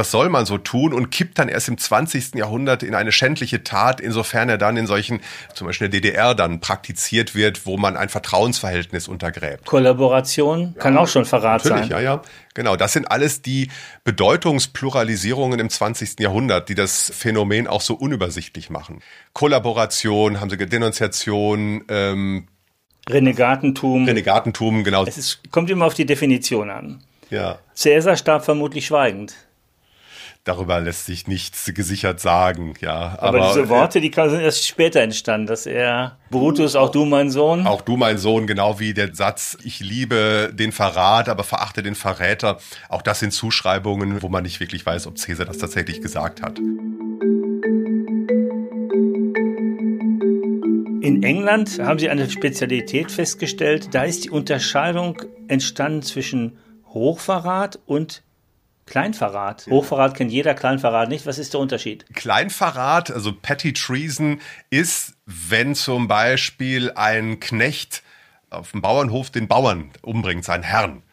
das 0.00 0.10
soll 0.10 0.30
man 0.30 0.46
so 0.46 0.56
tun 0.56 0.94
und 0.94 1.10
kippt 1.10 1.38
dann 1.38 1.50
erst 1.50 1.68
im 1.68 1.76
20. 1.76 2.36
Jahrhundert 2.36 2.82
in 2.82 2.94
eine 2.94 3.12
schändliche 3.12 3.64
Tat, 3.64 4.00
insofern 4.00 4.48
er 4.48 4.56
dann 4.56 4.78
in 4.78 4.86
solchen, 4.86 5.20
zum 5.52 5.66
Beispiel 5.66 5.84
in 5.84 5.90
der 5.90 6.00
DDR 6.00 6.34
dann 6.34 6.60
praktiziert 6.60 7.34
wird, 7.34 7.66
wo 7.66 7.76
man 7.76 7.98
ein 7.98 8.08
Vertrauensverhältnis 8.08 9.08
untergräbt. 9.08 9.66
Kollaboration 9.66 10.74
kann 10.78 10.94
ja, 10.94 11.00
auch 11.00 11.06
schon 11.06 11.26
Verrat 11.26 11.66
natürlich, 11.66 11.90
sein. 11.90 12.02
Ja, 12.02 12.14
ja. 12.16 12.22
Genau, 12.54 12.76
das 12.76 12.94
sind 12.94 13.10
alles 13.10 13.42
die 13.42 13.68
Bedeutungspluralisierungen 14.04 15.60
im 15.60 15.68
20. 15.68 16.18
Jahrhundert, 16.18 16.70
die 16.70 16.74
das 16.74 17.12
Phänomen 17.14 17.66
auch 17.66 17.82
so 17.82 17.92
unübersichtlich 17.92 18.70
machen. 18.70 19.02
Kollaboration, 19.34 20.40
haben 20.40 20.48
sie 20.48 20.56
Denunziation, 20.56 21.84
ähm, 21.90 22.48
Renegatentum. 23.06 24.06
Renegatentum, 24.06 24.82
genau. 24.82 25.04
Es 25.04 25.18
ist, 25.18 25.52
kommt 25.52 25.68
immer 25.68 25.84
auf 25.84 25.94
die 25.94 26.06
Definition 26.06 26.70
an. 26.70 27.02
Ja. 27.28 27.58
Cäsar 27.74 28.16
starb 28.16 28.46
vermutlich 28.46 28.86
schweigend 28.86 29.34
darüber 30.44 30.80
lässt 30.80 31.06
sich 31.06 31.26
nichts 31.26 31.70
gesichert 31.74 32.20
sagen, 32.20 32.74
ja. 32.80 33.16
Aber, 33.18 33.38
aber 33.38 33.48
diese 33.48 33.68
Worte, 33.68 34.00
die 34.00 34.12
sind 34.12 34.40
erst 34.40 34.66
später 34.66 35.00
entstanden, 35.00 35.46
dass 35.46 35.66
er, 35.66 36.18
Brutus, 36.30 36.76
auch 36.76 36.90
du 36.90 37.04
mein 37.04 37.30
Sohn. 37.30 37.66
Auch 37.66 37.82
du 37.82 37.96
mein 37.96 38.18
Sohn, 38.18 38.46
genau 38.46 38.80
wie 38.80 38.94
der 38.94 39.14
Satz, 39.14 39.58
ich 39.62 39.80
liebe 39.80 40.50
den 40.52 40.72
Verrat, 40.72 41.28
aber 41.28 41.44
verachte 41.44 41.82
den 41.82 41.94
Verräter. 41.94 42.58
Auch 42.88 43.02
das 43.02 43.20
sind 43.20 43.32
Zuschreibungen, 43.32 44.22
wo 44.22 44.28
man 44.28 44.42
nicht 44.42 44.60
wirklich 44.60 44.84
weiß, 44.84 45.06
ob 45.06 45.18
Cäsar 45.18 45.46
das 45.46 45.58
tatsächlich 45.58 46.00
gesagt 46.00 46.42
hat. 46.42 46.58
In 51.02 51.22
England 51.22 51.78
haben 51.80 51.98
sie 51.98 52.08
eine 52.08 52.30
Spezialität 52.30 53.10
festgestellt. 53.10 53.88
Da 53.92 54.04
ist 54.04 54.24
die 54.24 54.30
Unterscheidung 54.30 55.20
entstanden 55.48 56.02
zwischen 56.02 56.58
Hochverrat 56.86 57.78
und 57.86 58.22
Kleinverrat. 58.90 59.66
Hochverrat 59.70 60.16
kennt 60.16 60.32
jeder, 60.32 60.52
Kleinverrat 60.52 61.08
nicht. 61.08 61.24
Was 61.24 61.38
ist 61.38 61.54
der 61.54 61.60
Unterschied? 61.60 62.04
Kleinverrat, 62.14 63.12
also 63.12 63.32
Petty 63.32 63.72
Treason, 63.72 64.40
ist, 64.68 65.14
wenn 65.26 65.76
zum 65.76 66.08
Beispiel 66.08 66.90
ein 66.96 67.38
Knecht 67.38 68.02
auf 68.50 68.72
dem 68.72 68.82
Bauernhof 68.82 69.30
den 69.30 69.46
Bauern 69.46 69.90
umbringt, 70.02 70.44
seinen 70.44 70.64
Herrn. 70.64 71.04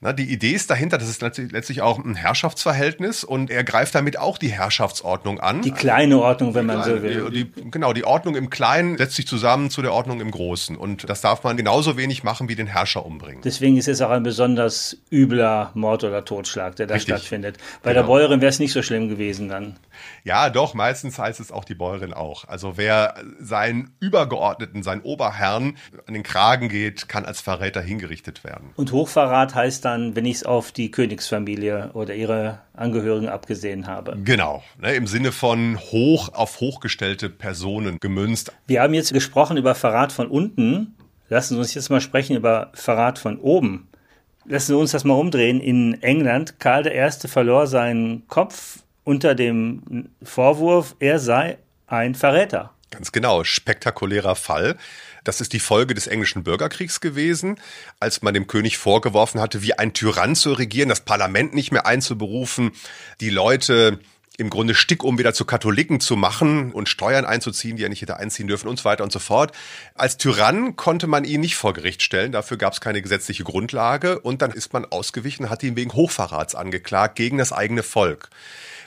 Na, 0.00 0.12
die 0.12 0.32
Idee 0.32 0.52
ist 0.52 0.70
dahinter, 0.70 0.96
das 0.96 1.08
ist 1.08 1.20
letztlich 1.22 1.82
auch 1.82 1.98
ein 1.98 2.14
Herrschaftsverhältnis 2.14 3.24
und 3.24 3.50
er 3.50 3.64
greift 3.64 3.96
damit 3.96 4.16
auch 4.16 4.38
die 4.38 4.46
Herrschaftsordnung 4.46 5.40
an. 5.40 5.60
Die 5.62 5.72
kleine 5.72 6.20
Ordnung, 6.20 6.54
wenn 6.54 6.66
man 6.66 6.84
so 6.84 7.02
will. 7.02 7.28
Die, 7.32 7.50
genau, 7.68 7.92
die 7.92 8.04
Ordnung 8.04 8.36
im 8.36 8.48
Kleinen 8.48 8.96
setzt 8.96 9.16
sich 9.16 9.26
zusammen 9.26 9.70
zu 9.70 9.82
der 9.82 9.92
Ordnung 9.92 10.20
im 10.20 10.30
Großen 10.30 10.76
und 10.76 11.10
das 11.10 11.20
darf 11.20 11.42
man 11.42 11.56
genauso 11.56 11.96
wenig 11.96 12.22
machen 12.22 12.48
wie 12.48 12.54
den 12.54 12.68
Herrscher 12.68 13.04
umbringen. 13.04 13.42
Deswegen 13.42 13.76
ist 13.76 13.88
es 13.88 14.00
auch 14.00 14.10
ein 14.10 14.22
besonders 14.22 14.96
übler 15.10 15.72
Mord 15.74 16.04
oder 16.04 16.24
Totschlag, 16.24 16.76
der 16.76 16.86
da 16.86 16.94
Richtig. 16.94 17.16
stattfindet. 17.16 17.56
Bei 17.82 17.90
genau. 17.90 18.02
der 18.02 18.06
Bäuerin 18.06 18.40
wäre 18.40 18.50
es 18.50 18.60
nicht 18.60 18.72
so 18.72 18.82
schlimm 18.82 19.08
gewesen 19.08 19.48
dann. 19.48 19.80
Ja, 20.24 20.50
doch, 20.50 20.74
meistens 20.74 21.18
heißt 21.18 21.40
es 21.40 21.52
auch 21.52 21.64
die 21.64 21.74
Bäuerin 21.74 22.12
auch. 22.12 22.46
Also 22.46 22.76
wer 22.76 23.14
seinen 23.40 23.94
Übergeordneten, 24.00 24.82
seinen 24.82 25.02
Oberherrn 25.02 25.76
an 26.06 26.14
den 26.14 26.22
Kragen 26.22 26.68
geht, 26.68 27.08
kann 27.08 27.24
als 27.24 27.40
Verräter 27.40 27.80
hingerichtet 27.80 28.44
werden. 28.44 28.70
Und 28.76 28.92
Hochverrat 28.92 29.54
heißt 29.54 29.84
dann, 29.84 30.16
wenn 30.16 30.24
ich 30.24 30.36
es 30.36 30.44
auf 30.44 30.72
die 30.72 30.90
Königsfamilie 30.90 31.90
oder 31.94 32.14
ihre 32.14 32.60
Angehörigen 32.74 33.28
abgesehen 33.28 33.86
habe. 33.86 34.16
Genau, 34.24 34.62
ne, 34.80 34.94
im 34.94 35.06
Sinne 35.06 35.32
von 35.32 35.78
hoch 35.78 36.30
auf 36.32 36.60
hochgestellte 36.60 37.28
Personen 37.28 37.98
gemünzt. 38.00 38.52
Wir 38.66 38.82
haben 38.82 38.94
jetzt 38.94 39.12
gesprochen 39.12 39.56
über 39.56 39.74
Verrat 39.74 40.12
von 40.12 40.28
unten. 40.28 40.94
Lassen 41.28 41.54
Sie 41.54 41.60
uns 41.60 41.74
jetzt 41.74 41.90
mal 41.90 42.00
sprechen 42.00 42.36
über 42.36 42.70
Verrat 42.74 43.18
von 43.18 43.38
oben. 43.38 43.88
Lassen 44.46 44.68
Sie 44.68 44.76
uns 44.76 44.92
das 44.92 45.04
mal 45.04 45.14
umdrehen. 45.14 45.60
In 45.60 46.02
England, 46.02 46.58
Karl 46.58 46.86
I. 46.86 47.10
verlor 47.28 47.66
seinen 47.66 48.26
Kopf 48.28 48.78
unter 49.08 49.34
dem 49.34 50.10
Vorwurf, 50.22 50.94
er 50.98 51.18
sei 51.18 51.56
ein 51.86 52.14
Verräter. 52.14 52.74
Ganz 52.90 53.10
genau, 53.10 53.42
spektakulärer 53.42 54.36
Fall. 54.36 54.76
Das 55.24 55.40
ist 55.40 55.54
die 55.54 55.60
Folge 55.60 55.94
des 55.94 56.06
englischen 56.06 56.44
Bürgerkriegs 56.44 57.00
gewesen, 57.00 57.58
als 58.00 58.20
man 58.20 58.34
dem 58.34 58.46
König 58.46 58.76
vorgeworfen 58.76 59.40
hatte, 59.40 59.62
wie 59.62 59.72
ein 59.72 59.94
Tyrann 59.94 60.36
zu 60.36 60.52
regieren, 60.52 60.90
das 60.90 61.06
Parlament 61.06 61.54
nicht 61.54 61.72
mehr 61.72 61.86
einzuberufen, 61.86 62.72
die 63.22 63.30
Leute 63.30 63.98
im 64.38 64.50
Grunde 64.50 64.74
stickum 64.74 65.18
wieder 65.18 65.34
zu 65.34 65.44
Katholiken 65.44 65.98
zu 65.98 66.16
machen 66.16 66.70
und 66.70 66.88
Steuern 66.88 67.24
einzuziehen, 67.24 67.76
die 67.76 67.84
er 67.84 67.88
nicht 67.88 68.02
hätte 68.02 68.16
einziehen 68.16 68.46
dürfen 68.46 68.68
und 68.68 68.78
so 68.78 68.84
weiter 68.84 69.02
und 69.02 69.12
so 69.12 69.18
fort. 69.18 69.52
Als 69.94 70.16
Tyrann 70.16 70.76
konnte 70.76 71.08
man 71.08 71.24
ihn 71.24 71.40
nicht 71.40 71.56
vor 71.56 71.74
Gericht 71.74 72.02
stellen, 72.02 72.30
dafür 72.30 72.56
gab 72.56 72.72
es 72.72 72.80
keine 72.80 73.02
gesetzliche 73.02 73.42
Grundlage 73.42 74.20
und 74.20 74.40
dann 74.40 74.52
ist 74.52 74.72
man 74.72 74.84
ausgewichen, 74.84 75.50
hat 75.50 75.64
ihn 75.64 75.76
wegen 75.76 75.92
Hochverrats 75.92 76.54
angeklagt 76.54 77.16
gegen 77.16 77.36
das 77.36 77.52
eigene 77.52 77.82
Volk 77.82 78.30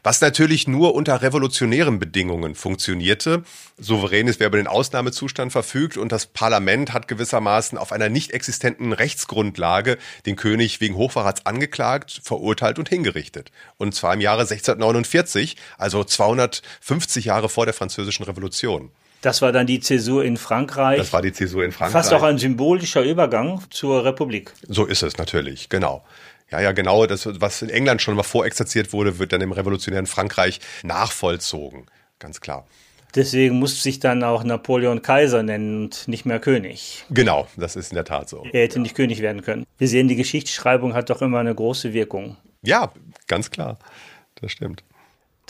was 0.03 0.21
natürlich 0.21 0.67
nur 0.67 0.95
unter 0.95 1.21
revolutionären 1.21 1.99
Bedingungen 1.99 2.55
funktionierte. 2.55 3.43
Souverän 3.77 4.27
ist, 4.27 4.39
wer 4.39 4.47
über 4.47 4.57
den 4.57 4.67
Ausnahmezustand 4.67 5.51
verfügt 5.51 5.97
und 5.97 6.11
das 6.11 6.25
Parlament 6.25 6.93
hat 6.93 7.07
gewissermaßen 7.07 7.77
auf 7.77 7.91
einer 7.91 8.09
nicht 8.09 8.31
existenten 8.31 8.93
Rechtsgrundlage 8.93 9.97
den 10.25 10.35
König 10.35 10.81
wegen 10.81 10.95
Hochverrats 10.95 11.45
angeklagt, 11.45 12.21
verurteilt 12.23 12.79
und 12.79 12.89
hingerichtet. 12.89 13.51
Und 13.77 13.93
zwar 13.93 14.13
im 14.13 14.21
Jahre 14.21 14.41
1649, 14.41 15.40
also 15.77 16.03
250 16.03 17.25
Jahre 17.25 17.49
vor 17.49 17.65
der 17.65 17.73
Französischen 17.73 18.23
Revolution. 18.23 18.91
Das 19.21 19.41
war 19.41 19.51
dann 19.51 19.67
die 19.67 19.79
Zäsur 19.79 20.25
in 20.25 20.35
Frankreich. 20.37 20.97
Das 20.97 21.13
war 21.13 21.21
die 21.21 21.31
Zäsur 21.31 21.63
in 21.63 21.71
Frankreich. 21.71 21.93
Fast 21.93 22.13
auch 22.13 22.23
ein 22.23 22.39
symbolischer 22.39 23.03
Übergang 23.03 23.61
zur 23.69 24.03
Republik. 24.03 24.53
So 24.67 24.85
ist 24.85 25.03
es 25.03 25.17
natürlich, 25.17 25.69
genau. 25.69 26.03
Ja, 26.49 26.59
ja, 26.59 26.71
genau. 26.71 27.05
Das, 27.05 27.29
was 27.39 27.61
in 27.61 27.69
England 27.69 28.01
schon 28.01 28.15
mal 28.15 28.23
vorexerziert 28.23 28.93
wurde, 28.93 29.19
wird 29.19 29.31
dann 29.31 29.41
im 29.41 29.51
revolutionären 29.51 30.07
Frankreich 30.07 30.59
nachvollzogen. 30.83 31.85
Ganz 32.19 32.41
klar. 32.41 32.67
Deswegen 33.15 33.59
muss 33.59 33.83
sich 33.83 33.99
dann 33.99 34.23
auch 34.23 34.43
Napoleon 34.43 35.01
Kaiser 35.01 35.43
nennen 35.43 35.83
und 35.83 36.07
nicht 36.07 36.25
mehr 36.25 36.39
König. 36.39 37.03
Genau, 37.09 37.47
das 37.57 37.75
ist 37.75 37.91
in 37.91 37.95
der 37.95 38.05
Tat 38.05 38.29
so. 38.29 38.45
Er 38.51 38.63
hätte 38.63 38.79
nicht 38.79 38.95
König 38.95 39.21
werden 39.21 39.41
können. 39.41 39.65
Wir 39.77 39.87
sehen, 39.87 40.07
die 40.07 40.15
Geschichtsschreibung 40.15 40.93
hat 40.93 41.09
doch 41.09 41.21
immer 41.21 41.39
eine 41.39 41.53
große 41.53 41.93
Wirkung. 41.93 42.37
Ja, 42.61 42.91
ganz 43.27 43.51
klar. 43.51 43.79
Das 44.35 44.51
stimmt. 44.51 44.83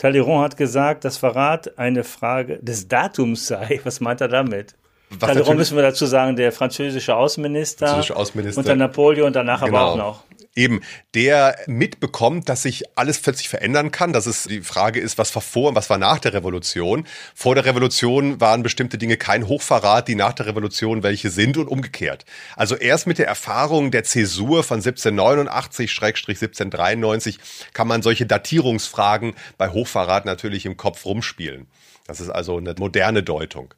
Talleyrand 0.02 0.42
hat 0.42 0.56
gesagt, 0.56 1.04
dass 1.04 1.16
Verrat 1.16 1.78
eine 1.78 2.02
Frage 2.02 2.58
des 2.60 2.88
Datums 2.88 3.46
sei. 3.46 3.80
Was 3.84 4.00
meint 4.00 4.20
er 4.20 4.26
damit? 4.26 4.74
Was 5.10 5.28
Talleyrand 5.28 5.58
müssen 5.58 5.76
wir 5.76 5.82
dazu 5.84 6.06
sagen, 6.06 6.34
der 6.34 6.50
französische 6.50 7.14
Außenminister, 7.14 7.86
französische 7.86 8.16
Außenminister. 8.16 8.58
unter 8.58 8.74
Napoleon, 8.74 9.32
danach 9.32 9.62
genau. 9.62 9.78
aber 9.78 9.92
auch 9.92 9.96
noch 9.96 10.24
eben 10.54 10.82
der 11.14 11.56
mitbekommt, 11.66 12.48
dass 12.48 12.62
sich 12.62 12.84
alles 12.96 13.18
plötzlich 13.20 13.48
verändern 13.48 13.90
kann, 13.90 14.12
dass 14.12 14.26
es 14.26 14.44
die 14.44 14.60
Frage 14.60 15.00
ist, 15.00 15.18
was 15.18 15.34
war 15.34 15.42
vor 15.42 15.70
und 15.70 15.74
was 15.74 15.88
war 15.88 15.96
nach 15.98 16.18
der 16.18 16.34
Revolution. 16.34 17.06
Vor 17.34 17.54
der 17.54 17.64
Revolution 17.64 18.38
waren 18.40 18.62
bestimmte 18.62 18.98
Dinge 18.98 19.16
kein 19.16 19.48
Hochverrat, 19.48 20.08
die 20.08 20.14
nach 20.14 20.34
der 20.34 20.44
Revolution 20.46 21.02
welche 21.02 21.30
sind 21.30 21.56
und 21.56 21.68
umgekehrt. 21.68 22.26
Also 22.54 22.76
erst 22.76 23.06
mit 23.06 23.16
der 23.18 23.26
Erfahrung 23.26 23.90
der 23.90 24.04
Zäsur 24.04 24.62
von 24.62 24.82
1789-1793 24.82 27.38
kann 27.72 27.88
man 27.88 28.02
solche 28.02 28.26
Datierungsfragen 28.26 29.32
bei 29.56 29.70
Hochverrat 29.70 30.26
natürlich 30.26 30.66
im 30.66 30.76
Kopf 30.76 31.06
rumspielen. 31.06 31.66
Das 32.06 32.20
ist 32.20 32.30
also 32.30 32.58
eine 32.58 32.74
moderne 32.78 33.22
Deutung. 33.22 33.74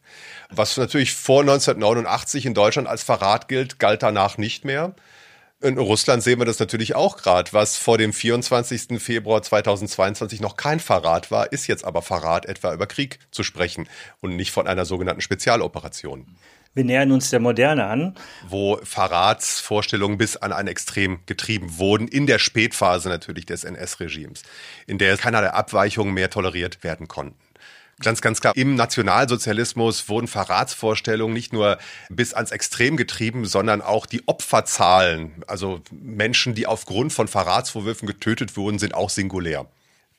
Was 0.51 0.77
natürlich 0.77 1.13
vor 1.13 1.43
1989 1.43 2.47
in 2.47 2.55
Deutschland 2.55 2.89
als 2.89 3.03
Verrat 3.03 3.49
gilt, 3.49 3.79
galt 3.79 4.03
danach 4.03 4.39
nicht 4.39 4.65
mehr. 4.65 4.95
In 5.65 5.79
Russland 5.79 6.23
sehen 6.23 6.39
wir 6.39 6.45
das 6.45 6.59
natürlich 6.59 6.95
auch 6.95 7.17
gerade. 7.17 7.51
Was 7.55 7.79
vor 7.79 7.97
dem 7.97 8.13
24. 8.13 9.01
Februar 9.03 9.41
2022 9.41 10.43
noch 10.43 10.59
kein 10.59 10.79
Verrat 10.79 11.31
war, 11.31 11.53
ist 11.53 11.69
jetzt 11.69 11.87
aber 11.87 12.03
Verrat, 12.03 12.45
etwa 12.45 12.75
über 12.75 12.87
Krieg 12.87 13.19
zu 13.31 13.43
sprechen 13.43 13.89
und 14.21 14.37
nicht 14.37 14.51
von 14.51 14.67
einer 14.67 14.85
sogenannten 14.85 15.23
Spezialoperation. 15.23 16.27
Wir 16.75 16.85
nähern 16.85 17.13
uns 17.13 17.31
der 17.31 17.41
Moderne 17.41 17.87
an. 17.87 18.15
Wo 18.47 18.79
Verratsvorstellungen 18.83 20.19
bis 20.19 20.37
an 20.37 20.53
ein 20.53 20.67
Extrem 20.67 21.21
getrieben 21.25 21.79
wurden, 21.79 22.09
in 22.09 22.27
der 22.27 22.39
Spätphase 22.39 23.09
natürlich 23.09 23.47
des 23.47 23.65
NS-Regimes, 23.65 24.43
in 24.87 24.99
der 24.99 25.17
keinerlei 25.17 25.49
Abweichungen 25.49 26.13
mehr 26.13 26.29
toleriert 26.29 26.85
werden 26.85 27.09
konnten. 27.09 27.39
Ganz, 28.01 28.21
ganz 28.21 28.41
klar. 28.41 28.57
Im 28.57 28.75
Nationalsozialismus 28.75 30.09
wurden 30.09 30.27
Verratsvorstellungen 30.27 31.33
nicht 31.33 31.53
nur 31.53 31.79
bis 32.09 32.35
ans 32.35 32.51
Extrem 32.51 32.97
getrieben, 32.97 33.45
sondern 33.45 33.83
auch 33.83 34.07
die 34.07 34.27
Opferzahlen, 34.27 35.45
also 35.47 35.81
Menschen, 35.91 36.55
die 36.55 36.67
aufgrund 36.67 37.13
von 37.13 37.29
Verratsvorwürfen 37.29 38.07
getötet 38.07 38.57
wurden, 38.57 38.79
sind 38.79 38.95
auch 38.95 39.11
singulär. 39.11 39.67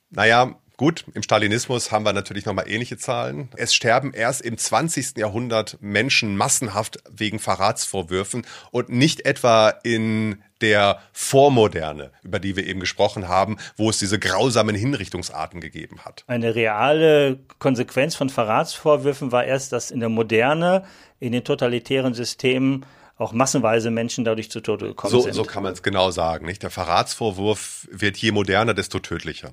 Naja, 0.10 0.56
Gut, 0.78 1.06
im 1.14 1.24
Stalinismus 1.24 1.92
haben 1.92 2.04
wir 2.04 2.12
natürlich 2.12 2.46
nochmal 2.46 2.70
ähnliche 2.70 2.98
Zahlen. 2.98 3.50
Es 3.56 3.74
sterben 3.74 4.14
erst 4.14 4.42
im 4.42 4.58
20. 4.58 5.18
Jahrhundert 5.18 5.78
Menschen 5.80 6.36
massenhaft 6.36 7.00
wegen 7.10 7.40
Verratsvorwürfen 7.40 8.46
und 8.72 8.90
nicht 8.90 9.26
etwa 9.26 9.70
in 9.84 10.44
der 10.60 11.00
Vormoderne, 11.14 12.12
über 12.24 12.40
die 12.40 12.58
wir 12.58 12.66
eben 12.66 12.82
gesprochen 12.82 13.30
haben, 13.30 13.58
wo 13.78 13.90
es 13.90 14.00
diese 14.00 14.20
grausamen 14.20 14.76
Hinrichtungsarten 14.76 15.62
gegeben 15.62 16.04
hat. 16.04 16.26
Eine 16.28 16.56
reale 16.56 17.40
Konsequenz 17.60 18.16
von 18.16 18.30
Verratsvorwürfen 18.30 19.32
war 19.32 19.46
erst, 19.46 19.72
dass 19.72 19.92
in 19.92 20.02
der 20.02 20.10
Moderne, 20.10 20.84
in 21.20 21.32
den 21.32 21.46
totalitären 21.46 22.14
Systemen 22.14 22.86
auch 23.18 23.32
massenweise 23.32 23.92
Menschen 23.92 24.26
dadurch 24.26 24.52
zu 24.52 24.60
Tode 24.60 24.88
gekommen 24.88 25.12
so, 25.12 25.22
sind. 25.22 25.34
So 25.34 25.44
kann 25.44 25.64
man 25.64 25.72
es 25.72 25.84
genau 25.84 26.12
sagen. 26.12 26.46
Nicht? 26.46 26.64
Der 26.64 26.70
Verratsvorwurf 26.70 27.88
wird 27.92 28.18
je 28.18 28.32
moderner, 28.32 28.74
desto 28.74 29.00
tödlicher. 29.00 29.52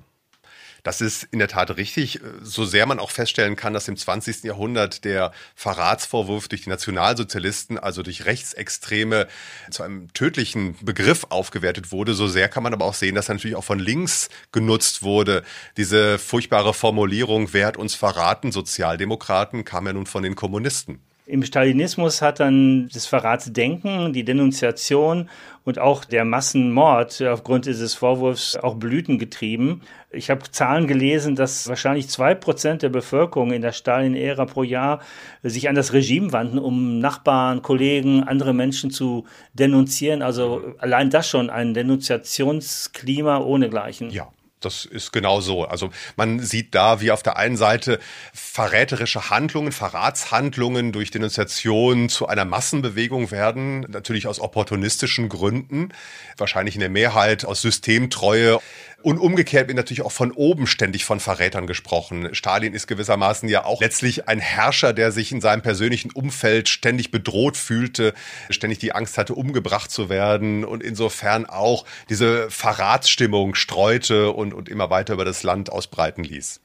Das 0.83 0.99
ist 0.99 1.23
in 1.31 1.39
der 1.39 1.47
Tat 1.47 1.75
richtig, 1.77 2.19
so 2.41 2.65
sehr 2.65 2.85
man 2.85 2.99
auch 2.99 3.09
feststellen 3.09 3.55
kann, 3.55 3.73
dass 3.73 3.87
im 3.87 3.95
20. 3.95 4.43
Jahrhundert 4.43 5.05
der 5.05 5.31
Verratsvorwurf 5.55 6.49
durch 6.49 6.63
die 6.63 6.69
Nationalsozialisten, 6.69 7.79
also 7.79 8.03
durch 8.03 8.25
Rechtsextreme, 8.25 9.27
zu 9.71 9.83
einem 9.83 10.11
tödlichen 10.13 10.75
Begriff 10.83 11.25
aufgewertet 11.29 11.93
wurde, 11.93 12.13
so 12.13 12.27
sehr 12.27 12.49
kann 12.49 12.63
man 12.63 12.73
aber 12.73 12.83
auch 12.83 12.93
sehen, 12.93 13.15
dass 13.15 13.29
er 13.29 13.35
natürlich 13.35 13.55
auch 13.55 13.63
von 13.63 13.79
links 13.79 14.27
genutzt 14.51 15.03
wurde. 15.03 15.43
Diese 15.77 16.19
furchtbare 16.19 16.73
Formulierung, 16.73 17.53
wer 17.53 17.67
hat 17.67 17.77
uns 17.77 17.95
verraten, 17.95 18.51
Sozialdemokraten, 18.51 19.63
kam 19.63 19.87
ja 19.87 19.93
nun 19.93 20.05
von 20.05 20.23
den 20.23 20.35
Kommunisten. 20.35 20.99
Im 21.25 21.43
Stalinismus 21.43 22.21
hat 22.21 22.41
dann 22.41 22.89
das 22.93 23.05
Verratsdenken, 23.05 24.11
die 24.11 24.25
Denunziation 24.25 25.29
und 25.63 25.79
auch 25.79 26.03
der 26.03 26.25
Massenmord 26.25 27.21
aufgrund 27.21 27.65
dieses 27.65 27.93
Vorwurfs 27.93 28.57
auch 28.57 28.75
Blüten 28.75 29.19
getrieben. 29.19 29.81
Ich 30.11 30.29
habe 30.29 30.41
Zahlen 30.51 30.85
gelesen, 30.85 31.37
dass 31.37 31.69
wahrscheinlich 31.69 32.09
zwei 32.09 32.35
Prozent 32.35 32.81
der 32.81 32.89
Bevölkerung 32.89 33.53
in 33.53 33.61
der 33.61 33.71
Stalin-Ära 33.71 34.45
pro 34.45 34.63
Jahr 34.63 34.99
sich 35.43 35.69
an 35.69 35.75
das 35.75 35.93
Regime 35.93 36.33
wandten, 36.33 36.59
um 36.59 36.99
Nachbarn, 36.99 37.61
Kollegen, 37.61 38.23
andere 38.23 38.53
Menschen 38.53 38.91
zu 38.91 39.23
denunzieren. 39.53 40.21
Also 40.21 40.75
allein 40.79 41.09
das 41.09 41.29
schon 41.29 41.49
ein 41.49 41.73
Denunziationsklima 41.73 43.37
ohnegleichen. 43.37 44.09
Ja. 44.09 44.27
Das 44.65 44.85
ist 44.85 45.11
genau 45.11 45.41
so. 45.41 45.65
Also 45.65 45.89
man 46.15 46.39
sieht 46.39 46.73
da, 46.75 47.01
wie 47.01 47.11
auf 47.11 47.23
der 47.23 47.37
einen 47.37 47.57
Seite 47.57 47.99
verräterische 48.33 49.29
Handlungen, 49.29 49.71
Verratshandlungen 49.71 50.91
durch 50.91 51.11
Denunziation 51.11 52.09
zu 52.09 52.27
einer 52.27 52.45
Massenbewegung 52.45 53.31
werden, 53.31 53.81
natürlich 53.89 54.27
aus 54.27 54.39
opportunistischen 54.39 55.29
Gründen, 55.29 55.89
wahrscheinlich 56.37 56.75
in 56.75 56.81
der 56.81 56.89
Mehrheit 56.89 57.45
aus 57.45 57.61
Systemtreue. 57.61 58.59
Und 59.03 59.17
umgekehrt 59.17 59.67
wird 59.67 59.75
natürlich 59.75 60.01
auch 60.01 60.13
von 60.13 60.31
oben 60.31 60.65
ständig 60.65 61.03
von 61.03 61.19
Verrätern 61.19 61.67
gesprochen. 61.67 62.33
Stalin 62.33 62.73
ist 62.73 62.87
gewissermaßen 62.87 63.49
ja 63.49 63.65
auch 63.65 63.81
letztlich 63.81 64.29
ein 64.29 64.39
Herrscher, 64.39 64.93
der 64.93 65.11
sich 65.11 65.33
in 65.33 65.41
seinem 65.41 65.61
persönlichen 65.61 66.09
Umfeld 66.11 66.69
ständig 66.69 67.11
bedroht 67.11 67.57
fühlte, 67.57 68.13
ständig 68.49 68.79
die 68.79 68.93
Angst 68.93 69.17
hatte, 69.17 69.35
umgebracht 69.35 69.91
zu 69.91 70.07
werden 70.07 70.63
und 70.63 70.81
insofern 70.81 71.45
auch 71.45 71.83
diese 72.09 72.49
Verratsstimmung 72.49 73.55
streute 73.55 74.31
und, 74.31 74.53
und 74.53 74.69
immer 74.69 74.89
weiter 74.89 75.15
über 75.15 75.25
das 75.25 75.43
Land 75.43 75.69
ausbreiten 75.69 76.23
ließ 76.23 76.61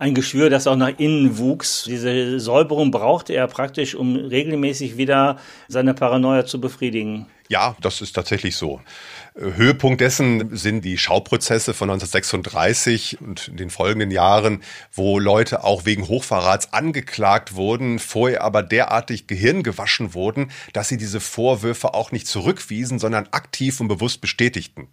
ein 0.00 0.14
Geschwür, 0.14 0.48
das 0.48 0.66
auch 0.68 0.76
nach 0.76 0.96
innen 0.98 1.38
wuchs. 1.38 1.84
Diese 1.84 2.38
Säuberung 2.38 2.90
brauchte 2.92 3.32
er 3.32 3.48
praktisch, 3.48 3.96
um 3.96 4.14
regelmäßig 4.14 4.96
wieder 4.96 5.38
seine 5.66 5.92
Paranoia 5.92 6.46
zu 6.46 6.60
befriedigen. 6.60 7.26
Ja, 7.48 7.76
das 7.80 8.02
ist 8.02 8.12
tatsächlich 8.12 8.56
so. 8.56 8.80
Höhepunkt 9.34 10.00
dessen 10.00 10.54
sind 10.56 10.84
die 10.84 10.98
Schauprozesse 10.98 11.72
von 11.72 11.88
1936 11.88 13.20
und 13.20 13.48
in 13.48 13.56
den 13.56 13.70
folgenden 13.70 14.10
Jahren, 14.10 14.62
wo 14.92 15.18
Leute 15.18 15.64
auch 15.64 15.86
wegen 15.86 16.08
Hochverrats 16.08 16.74
angeklagt 16.74 17.54
wurden, 17.54 18.00
vorher 18.00 18.42
aber 18.42 18.62
derartig 18.62 19.26
gehirngewaschen 19.26 20.12
wurden, 20.12 20.50
dass 20.74 20.88
sie 20.88 20.98
diese 20.98 21.20
Vorwürfe 21.20 21.94
auch 21.94 22.12
nicht 22.12 22.26
zurückwiesen, 22.26 22.98
sondern 22.98 23.28
aktiv 23.30 23.80
und 23.80 23.88
bewusst 23.88 24.20
bestätigten. 24.20 24.88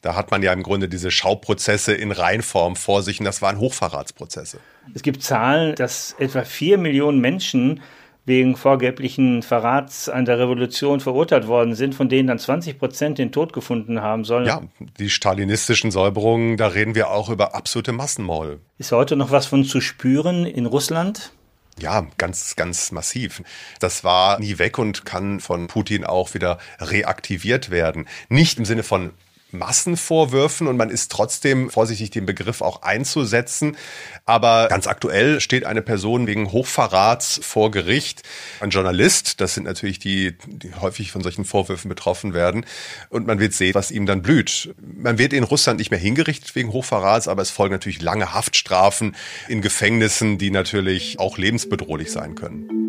Da 0.00 0.16
hat 0.16 0.32
man 0.32 0.42
ja 0.42 0.52
im 0.52 0.64
Grunde 0.64 0.88
diese 0.88 1.12
Schauprozesse 1.12 1.94
in 1.94 2.10
Reinform 2.10 2.74
vor 2.74 3.02
sich 3.02 3.20
und 3.20 3.24
das 3.24 3.40
waren 3.40 3.58
Hochverratsprozesse. 3.58 4.58
Es 4.94 5.02
gibt 5.02 5.22
Zahlen, 5.22 5.76
dass 5.76 6.16
etwa 6.18 6.42
vier 6.42 6.76
Millionen 6.76 7.20
Menschen 7.20 7.80
wegen 8.24 8.56
vorgeblichen 8.56 9.42
Verrats 9.42 10.08
an 10.08 10.24
der 10.24 10.38
Revolution 10.38 11.00
verurteilt 11.00 11.48
worden 11.48 11.74
sind, 11.74 11.94
von 11.94 12.08
denen 12.08 12.28
dann 12.28 12.38
20 12.38 12.78
Prozent 12.78 13.18
den 13.18 13.32
Tod 13.32 13.52
gefunden 13.52 14.00
haben 14.00 14.24
sollen. 14.24 14.46
Ja, 14.46 14.62
die 14.98 15.10
stalinistischen 15.10 15.90
Säuberungen, 15.90 16.56
da 16.56 16.68
reden 16.68 16.94
wir 16.94 17.10
auch 17.10 17.30
über 17.30 17.54
absolute 17.54 17.92
Massenmorde. 17.92 18.60
Ist 18.78 18.92
heute 18.92 19.16
noch 19.16 19.30
was 19.30 19.46
von 19.46 19.64
zu 19.64 19.80
spüren 19.80 20.46
in 20.46 20.66
Russland? 20.66 21.32
Ja, 21.78 22.06
ganz, 22.18 22.54
ganz 22.54 22.92
massiv. 22.92 23.42
Das 23.80 24.04
war 24.04 24.38
nie 24.38 24.58
weg 24.58 24.78
und 24.78 25.04
kann 25.04 25.40
von 25.40 25.66
Putin 25.66 26.04
auch 26.04 26.34
wieder 26.34 26.58
reaktiviert 26.78 27.70
werden. 27.70 28.06
Nicht 28.28 28.58
im 28.58 28.64
Sinne 28.64 28.82
von 28.82 29.10
Massenvorwürfen 29.52 30.66
und 30.66 30.76
man 30.76 30.90
ist 30.90 31.10
trotzdem 31.10 31.70
vorsichtig, 31.70 32.10
den 32.10 32.26
Begriff 32.26 32.60
auch 32.60 32.82
einzusetzen. 32.82 33.76
Aber 34.24 34.68
ganz 34.68 34.86
aktuell 34.86 35.40
steht 35.40 35.64
eine 35.64 35.82
Person 35.82 36.26
wegen 36.26 36.52
Hochverrats 36.52 37.40
vor 37.42 37.70
Gericht. 37.70 38.22
Ein 38.60 38.70
Journalist, 38.70 39.40
das 39.40 39.54
sind 39.54 39.64
natürlich 39.64 39.98
die, 39.98 40.36
die 40.46 40.74
häufig 40.74 41.12
von 41.12 41.22
solchen 41.22 41.44
Vorwürfen 41.44 41.88
betroffen 41.88 42.34
werden. 42.34 42.64
Und 43.08 43.26
man 43.26 43.38
wird 43.38 43.52
sehen, 43.52 43.74
was 43.74 43.90
ihm 43.90 44.06
dann 44.06 44.22
blüht. 44.22 44.74
Man 44.80 45.18
wird 45.18 45.32
in 45.32 45.44
Russland 45.44 45.78
nicht 45.78 45.90
mehr 45.90 46.00
hingerichtet 46.00 46.54
wegen 46.54 46.72
Hochverrats, 46.72 47.28
aber 47.28 47.42
es 47.42 47.50
folgen 47.50 47.72
natürlich 47.72 48.02
lange 48.02 48.32
Haftstrafen 48.32 49.16
in 49.48 49.62
Gefängnissen, 49.62 50.38
die 50.38 50.50
natürlich 50.50 51.18
auch 51.18 51.38
lebensbedrohlich 51.38 52.10
sein 52.10 52.34
können. 52.34 52.81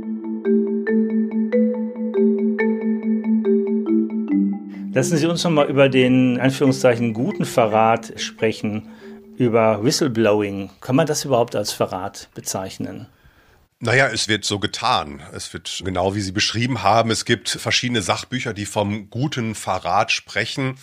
Lassen 4.93 5.17
Sie 5.17 5.25
uns 5.25 5.43
noch 5.43 5.49
mal 5.49 5.67
über 5.67 5.89
den 5.89 6.39
Anführungszeichen 6.39 7.13
guten 7.13 7.45
Verrat 7.45 8.13
sprechen, 8.21 8.89
über 9.37 9.83
Whistleblowing. 9.83 10.69
Kann 10.81 10.95
man 10.95 11.07
das 11.07 11.25
überhaupt 11.25 11.55
als 11.55 11.71
Verrat 11.71 12.29
bezeichnen? 12.35 13.07
Naja, 13.79 14.07
es 14.13 14.27
wird 14.27 14.45
so 14.45 14.59
getan. 14.59 15.23
Es 15.33 15.51
wird 15.51 15.81
genau 15.83 16.13
wie 16.13 16.21
Sie 16.21 16.31
beschrieben 16.31 16.83
haben. 16.83 17.09
Es 17.09 17.25
gibt 17.25 17.49
verschiedene 17.49 18.03
Sachbücher, 18.03 18.53
die 18.53 18.65
vom 18.65 19.09
guten 19.09 19.55
Verrat 19.55 20.11
sprechen 20.11 20.75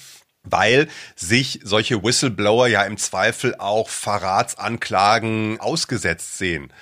weil 0.42 0.88
sich 1.16 1.60
solche 1.62 2.02
Whistleblower 2.02 2.66
ja 2.66 2.82
im 2.84 2.96
Zweifel 2.96 3.54
auch 3.56 3.88
Verratsanklagen 3.88 5.60
ausgesetzt 5.60 6.38
sehen. 6.38 6.72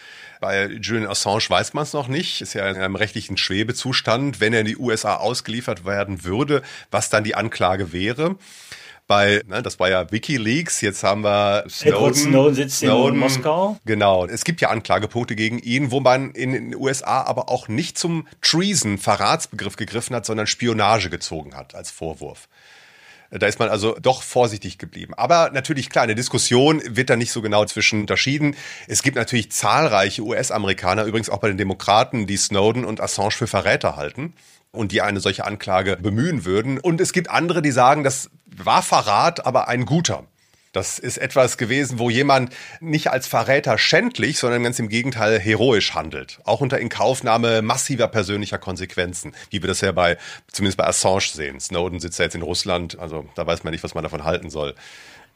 Bei 0.40 0.66
Julian 0.66 1.08
Assange 1.08 1.48
weiß 1.48 1.74
man 1.74 1.82
es 1.82 1.92
noch 1.92 2.08
nicht, 2.08 2.40
ist 2.40 2.54
ja 2.54 2.68
in 2.68 2.76
einem 2.76 2.96
rechtlichen 2.96 3.36
Schwebezustand, 3.36 4.40
wenn 4.40 4.52
er 4.52 4.60
in 4.60 4.66
die 4.66 4.76
USA 4.76 5.16
ausgeliefert 5.16 5.84
werden 5.84 6.24
würde, 6.24 6.62
was 6.90 7.10
dann 7.10 7.24
die 7.24 7.34
Anklage 7.34 7.92
wäre 7.92 8.36
bei, 9.08 9.42
ne, 9.48 9.62
das 9.62 9.80
war 9.80 9.88
ja 9.88 10.12
WikiLeaks, 10.12 10.82
jetzt 10.82 11.02
haben 11.02 11.24
wir 11.24 11.64
Snowden. 11.68 11.96
Edward 11.96 12.16
Snowden 12.16 12.54
sitzt 12.54 12.78
Snowden, 12.78 13.14
in 13.14 13.20
Moskau. 13.20 13.78
Genau. 13.84 14.26
Es 14.26 14.44
gibt 14.44 14.60
ja 14.60 14.68
Anklagepunkte 14.68 15.34
gegen 15.34 15.58
ihn, 15.58 15.90
wo 15.90 16.00
man 16.00 16.30
in 16.32 16.52
den 16.52 16.76
USA 16.76 17.22
aber 17.22 17.48
auch 17.48 17.66
nicht 17.66 17.98
zum 17.98 18.28
Treason, 18.42 18.98
Verratsbegriff 18.98 19.76
gegriffen 19.76 20.14
hat, 20.14 20.26
sondern 20.26 20.46
Spionage 20.46 21.08
gezogen 21.08 21.56
hat 21.56 21.74
als 21.74 21.90
Vorwurf. 21.90 22.48
Da 23.30 23.46
ist 23.46 23.58
man 23.58 23.68
also 23.68 23.96
doch 24.00 24.22
vorsichtig 24.22 24.78
geblieben. 24.78 25.12
Aber 25.14 25.50
natürlich 25.52 25.90
klar, 25.90 26.04
in 26.04 26.08
der 26.08 26.16
Diskussion 26.16 26.82
wird 26.84 27.10
da 27.10 27.16
nicht 27.16 27.30
so 27.30 27.42
genau 27.42 27.64
zwischen 27.66 28.00
unterschieden. 28.00 28.56
Es 28.86 29.02
gibt 29.02 29.16
natürlich 29.16 29.52
zahlreiche 29.52 30.22
US-Amerikaner, 30.22 31.04
übrigens 31.04 31.28
auch 31.28 31.38
bei 31.38 31.48
den 31.48 31.58
Demokraten, 31.58 32.26
die 32.26 32.36
Snowden 32.36 32.84
und 32.84 33.00
Assange 33.00 33.32
für 33.32 33.46
Verräter 33.46 33.96
halten 33.96 34.32
und 34.70 34.92
die 34.92 35.02
eine 35.02 35.20
solche 35.20 35.44
Anklage 35.44 35.96
bemühen 35.96 36.44
würden. 36.44 36.78
Und 36.78 37.00
es 37.00 37.12
gibt 37.12 37.30
andere, 37.30 37.60
die 37.60 37.70
sagen, 37.70 38.02
das 38.02 38.30
war 38.46 38.82
Verrat, 38.82 39.44
aber 39.44 39.68
ein 39.68 39.84
guter. 39.84 40.24
Das 40.72 40.98
ist 40.98 41.18
etwas 41.18 41.56
gewesen, 41.56 41.98
wo 41.98 42.10
jemand 42.10 42.52
nicht 42.80 43.10
als 43.10 43.26
Verräter 43.26 43.78
schändlich, 43.78 44.38
sondern 44.38 44.62
ganz 44.62 44.78
im 44.78 44.88
Gegenteil 44.88 45.38
heroisch 45.38 45.94
handelt. 45.94 46.40
Auch 46.44 46.60
unter 46.60 46.78
Inkaufnahme 46.78 47.62
massiver 47.62 48.08
persönlicher 48.08 48.58
Konsequenzen, 48.58 49.32
wie 49.50 49.62
wir 49.62 49.68
das 49.68 49.80
ja 49.80 49.92
bei, 49.92 50.18
zumindest 50.52 50.78
bei 50.78 50.86
Assange 50.86 51.20
sehen. 51.32 51.60
Snowden 51.60 52.00
sitzt 52.00 52.18
ja 52.18 52.26
jetzt 52.26 52.34
in 52.34 52.42
Russland, 52.42 52.98
also 52.98 53.26
da 53.34 53.46
weiß 53.46 53.64
man 53.64 53.72
nicht, 53.72 53.84
was 53.84 53.94
man 53.94 54.02
davon 54.02 54.24
halten 54.24 54.50
soll. 54.50 54.74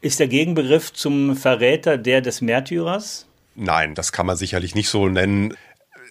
Ist 0.00 0.20
der 0.20 0.28
Gegenbegriff 0.28 0.92
zum 0.92 1.36
Verräter 1.36 1.96
der 1.96 2.20
des 2.20 2.40
Märtyrers? 2.40 3.26
Nein, 3.54 3.94
das 3.94 4.12
kann 4.12 4.26
man 4.26 4.36
sicherlich 4.36 4.74
nicht 4.74 4.88
so 4.88 5.08
nennen 5.08 5.54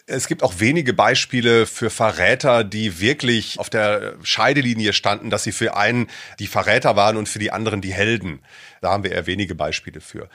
Es 0.08 0.28
gibt 0.28 0.44
auch 0.44 0.60
wenige 0.60 0.94
Beispiele 0.94 1.66
für 1.66 1.90
Verräter, 1.90 2.64
die 2.64 3.00
wirklich 3.00 3.60
auf 3.60 3.70
der 3.70 4.16
Scheidelinie 4.24 4.94
standen, 4.94 5.30
dass 5.30 5.44
sie 5.44 5.52
für 5.52 5.76
einen 5.78 6.08
die 6.40 6.48
Verräter 6.48 6.96
waren 6.96 7.18
und 7.18 7.30
für 7.30 7.40
die 7.40 7.52
anderen 7.52 7.82
die 7.82 7.94
Helden. 7.94 8.42
Da 8.82 8.92
haben 8.92 9.04
wir 9.04 9.12
eher 9.12 9.28
wenige 9.28 9.54
Beispiele 9.54 10.02
für. 10.02 10.28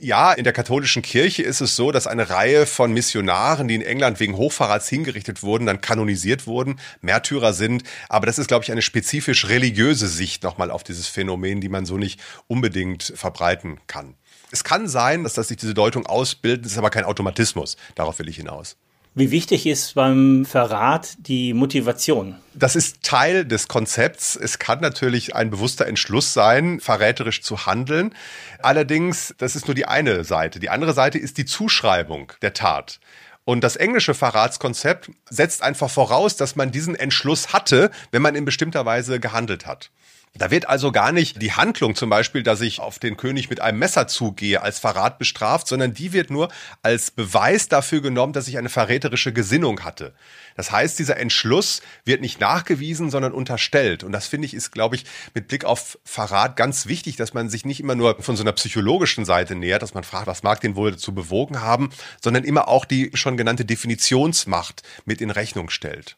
Ja, 0.00 0.32
in 0.32 0.44
der 0.44 0.52
katholischen 0.52 1.00
Kirche 1.00 1.42
ist 1.42 1.62
es 1.62 1.76
so, 1.76 1.92
dass 1.92 2.06
eine 2.06 2.28
Reihe 2.28 2.66
von 2.66 2.92
Missionaren, 2.92 3.68
die 3.68 3.74
in 3.74 3.82
England 3.82 4.20
wegen 4.20 4.36
Hochverrats 4.36 4.88
hingerichtet 4.88 5.42
wurden, 5.42 5.64
dann 5.64 5.80
kanonisiert 5.80 6.46
wurden, 6.46 6.78
Märtyrer 7.00 7.54
sind. 7.54 7.84
Aber 8.10 8.26
das 8.26 8.38
ist, 8.38 8.48
glaube 8.48 8.64
ich, 8.64 8.72
eine 8.72 8.82
spezifisch 8.82 9.48
religiöse 9.48 10.08
Sicht 10.08 10.42
nochmal 10.42 10.70
auf 10.70 10.84
dieses 10.84 11.08
Phänomen, 11.08 11.62
die 11.62 11.70
man 11.70 11.86
so 11.86 11.96
nicht 11.96 12.20
unbedingt 12.48 13.14
verbreiten 13.16 13.80
kann. 13.86 14.14
Es 14.50 14.62
kann 14.62 14.88
sein, 14.88 15.24
dass 15.24 15.34
das 15.34 15.48
sich 15.48 15.56
diese 15.56 15.74
Deutung 15.74 16.06
ausbildet, 16.06 16.66
ist 16.66 16.78
aber 16.78 16.90
kein 16.90 17.04
Automatismus. 17.04 17.76
Darauf 17.94 18.18
will 18.18 18.28
ich 18.28 18.36
hinaus. 18.36 18.76
Wie 19.18 19.30
wichtig 19.30 19.64
ist 19.64 19.94
beim 19.94 20.44
Verrat 20.44 21.14
die 21.16 21.54
Motivation? 21.54 22.36
Das 22.52 22.76
ist 22.76 23.02
Teil 23.02 23.46
des 23.46 23.66
Konzepts. 23.66 24.36
Es 24.36 24.58
kann 24.58 24.80
natürlich 24.80 25.34
ein 25.34 25.48
bewusster 25.48 25.86
Entschluss 25.86 26.34
sein, 26.34 26.80
verräterisch 26.80 27.40
zu 27.40 27.64
handeln. 27.64 28.14
Allerdings, 28.60 29.34
das 29.38 29.56
ist 29.56 29.68
nur 29.68 29.74
die 29.74 29.86
eine 29.86 30.22
Seite. 30.24 30.60
Die 30.60 30.68
andere 30.68 30.92
Seite 30.92 31.16
ist 31.16 31.38
die 31.38 31.46
Zuschreibung 31.46 32.34
der 32.42 32.52
Tat. 32.52 33.00
Und 33.46 33.64
das 33.64 33.76
englische 33.76 34.12
Verratskonzept 34.12 35.10
setzt 35.30 35.62
einfach 35.62 35.88
voraus, 35.88 36.36
dass 36.36 36.54
man 36.54 36.70
diesen 36.70 36.94
Entschluss 36.94 37.54
hatte, 37.54 37.90
wenn 38.10 38.20
man 38.20 38.34
in 38.34 38.44
bestimmter 38.44 38.84
Weise 38.84 39.18
gehandelt 39.18 39.64
hat. 39.64 39.90
Da 40.38 40.50
wird 40.50 40.68
also 40.68 40.92
gar 40.92 41.12
nicht 41.12 41.40
die 41.40 41.52
Handlung 41.52 41.94
zum 41.94 42.10
Beispiel, 42.10 42.42
dass 42.42 42.60
ich 42.60 42.80
auf 42.80 42.98
den 42.98 43.16
König 43.16 43.48
mit 43.48 43.60
einem 43.60 43.78
Messer 43.78 44.06
zugehe, 44.06 44.62
als 44.62 44.78
Verrat 44.78 45.18
bestraft, 45.18 45.66
sondern 45.66 45.94
die 45.94 46.12
wird 46.12 46.30
nur 46.30 46.48
als 46.82 47.10
Beweis 47.10 47.68
dafür 47.68 48.02
genommen, 48.02 48.32
dass 48.32 48.48
ich 48.48 48.58
eine 48.58 48.68
verräterische 48.68 49.32
Gesinnung 49.32 49.84
hatte. 49.84 50.12
Das 50.54 50.70
heißt, 50.70 50.98
dieser 50.98 51.16
Entschluss 51.18 51.80
wird 52.04 52.20
nicht 52.20 52.40
nachgewiesen, 52.40 53.10
sondern 53.10 53.32
unterstellt. 53.32 54.04
Und 54.04 54.12
das 54.12 54.26
finde 54.26 54.46
ich 54.46 54.54
ist, 54.54 54.72
glaube 54.72 54.96
ich, 54.96 55.04
mit 55.34 55.48
Blick 55.48 55.64
auf 55.64 55.98
Verrat 56.04 56.56
ganz 56.56 56.86
wichtig, 56.86 57.16
dass 57.16 57.34
man 57.34 57.48
sich 57.48 57.64
nicht 57.64 57.80
immer 57.80 57.94
nur 57.94 58.22
von 58.22 58.36
so 58.36 58.42
einer 58.42 58.52
psychologischen 58.52 59.24
Seite 59.24 59.54
nähert, 59.54 59.82
dass 59.82 59.94
man 59.94 60.04
fragt, 60.04 60.26
was 60.26 60.42
mag 60.42 60.60
den 60.60 60.76
wohl 60.76 60.92
dazu 60.92 61.14
bewogen 61.14 61.60
haben, 61.60 61.90
sondern 62.22 62.44
immer 62.44 62.68
auch 62.68 62.84
die 62.84 63.10
schon 63.14 63.36
genannte 63.36 63.64
Definitionsmacht 63.64 64.82
mit 65.04 65.20
in 65.20 65.30
Rechnung 65.30 65.70
stellt. 65.70 66.16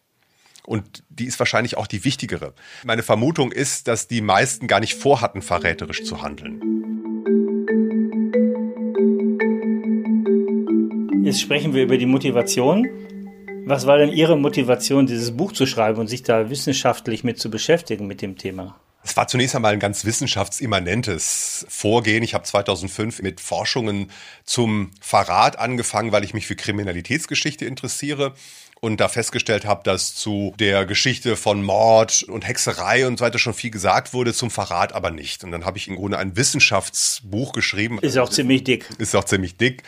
Und 0.69 1.03
die 1.09 1.25
ist 1.25 1.39
wahrscheinlich 1.39 1.79
auch 1.79 1.87
die 1.87 2.05
wichtigere. 2.05 2.53
Meine 2.85 3.03
Vermutung 3.03 3.53
ist, 3.53 3.89
dass 3.89 4.07
die 4.07 4.21
meisten 4.21 4.67
gar 4.67 4.81
nicht 4.81 4.97
vorhatten, 4.97 5.41
verräterisch 5.41 6.05
zu 6.05 6.21
handeln. 6.21 6.61
Jetzt 11.25 11.41
sprechen 11.41 11.73
wir 11.73 11.85
über 11.85 11.97
die 11.97 12.05
Motivation. 12.05 12.87
Was 13.65 13.87
war 13.87 13.97
denn 13.97 14.13
Ihre 14.13 14.37
Motivation, 14.37 15.07
dieses 15.07 15.35
Buch 15.35 15.53
zu 15.53 15.65
schreiben 15.65 16.01
und 16.01 16.09
sich 16.09 16.23
da 16.23 16.51
wissenschaftlich 16.51 17.25
mit 17.25 17.39
zu 17.39 17.49
beschäftigen 17.49 18.07
mit 18.07 18.21
dem 18.21 18.37
Thema? 18.37 18.79
Es 19.03 19.17
war 19.17 19.27
zunächst 19.27 19.57
einmal 19.57 19.73
ein 19.73 19.81
ganz 19.81 20.05
wissenschaftsimmanentes 20.05 21.65
Vorgehen. 21.71 22.23
Ich 22.23 22.35
habe 22.35 22.45
2005 22.45 23.23
mit 23.23 23.41
Forschungen 23.41 24.11
zum 24.45 24.91
Verrat 25.01 25.59
angefangen, 25.59 26.13
weil 26.13 26.25
ich 26.25 26.35
mich 26.35 26.47
für 26.47 26.57
Kriminalitätsgeschichte 26.57 27.65
interessiere 27.65 28.35
und 28.81 29.01
da 29.01 29.09
festgestellt 29.09 29.65
habe, 29.65 29.83
dass 29.85 30.15
zu 30.15 30.55
der 30.59 30.87
Geschichte 30.87 31.37
von 31.37 31.63
Mord 31.63 32.23
und 32.23 32.47
Hexerei 32.47 33.07
und 33.07 33.19
so 33.19 33.25
weiter 33.25 33.39
schon 33.39 33.55
viel 33.55 33.71
gesagt 33.71 34.13
wurde, 34.13 34.33
zum 34.33 34.51
Verrat 34.51 34.93
aber 34.93 35.11
nicht. 35.11 35.45
Und 35.45 35.53
dann 35.53 35.65
habe 35.65 35.79
ich 35.79 35.89
im 35.89 35.97
Grunde 35.97 36.19
ein 36.19 36.37
Wissenschaftsbuch 36.37 37.53
geschrieben. 37.53 37.99
Ist 38.01 38.19
auch 38.19 38.31
ziemlich 38.31 38.65
dick. 38.65 38.87
Ist 38.99 39.15
auch 39.15 39.25
ziemlich 39.25 39.57
dick. 39.57 39.83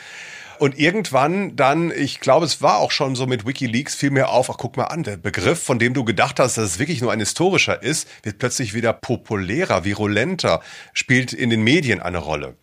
Und 0.60 0.78
irgendwann 0.78 1.56
dann, 1.56 1.90
ich 1.90 2.20
glaube, 2.20 2.44
es 2.44 2.60
war 2.60 2.80
auch 2.80 2.90
schon 2.90 3.16
so 3.16 3.26
mit 3.26 3.46
WikiLeaks, 3.46 3.94
fiel 3.94 4.10
mir 4.10 4.28
auf, 4.28 4.50
ach 4.50 4.58
guck 4.58 4.76
mal 4.76 4.84
an, 4.84 5.04
der 5.04 5.16
Begriff, 5.16 5.62
von 5.62 5.78
dem 5.78 5.94
du 5.94 6.04
gedacht 6.04 6.38
hast, 6.38 6.58
dass 6.58 6.72
es 6.72 6.78
wirklich 6.78 7.00
nur 7.00 7.10
ein 7.12 7.18
historischer 7.18 7.82
ist, 7.82 8.06
wird 8.24 8.38
plötzlich 8.38 8.74
wieder 8.74 8.92
populärer, 8.92 9.86
virulenter, 9.86 10.60
spielt 10.92 11.32
in 11.32 11.48
den 11.48 11.62
Medien 11.62 12.00
eine 12.00 12.18
Rolle. 12.18 12.56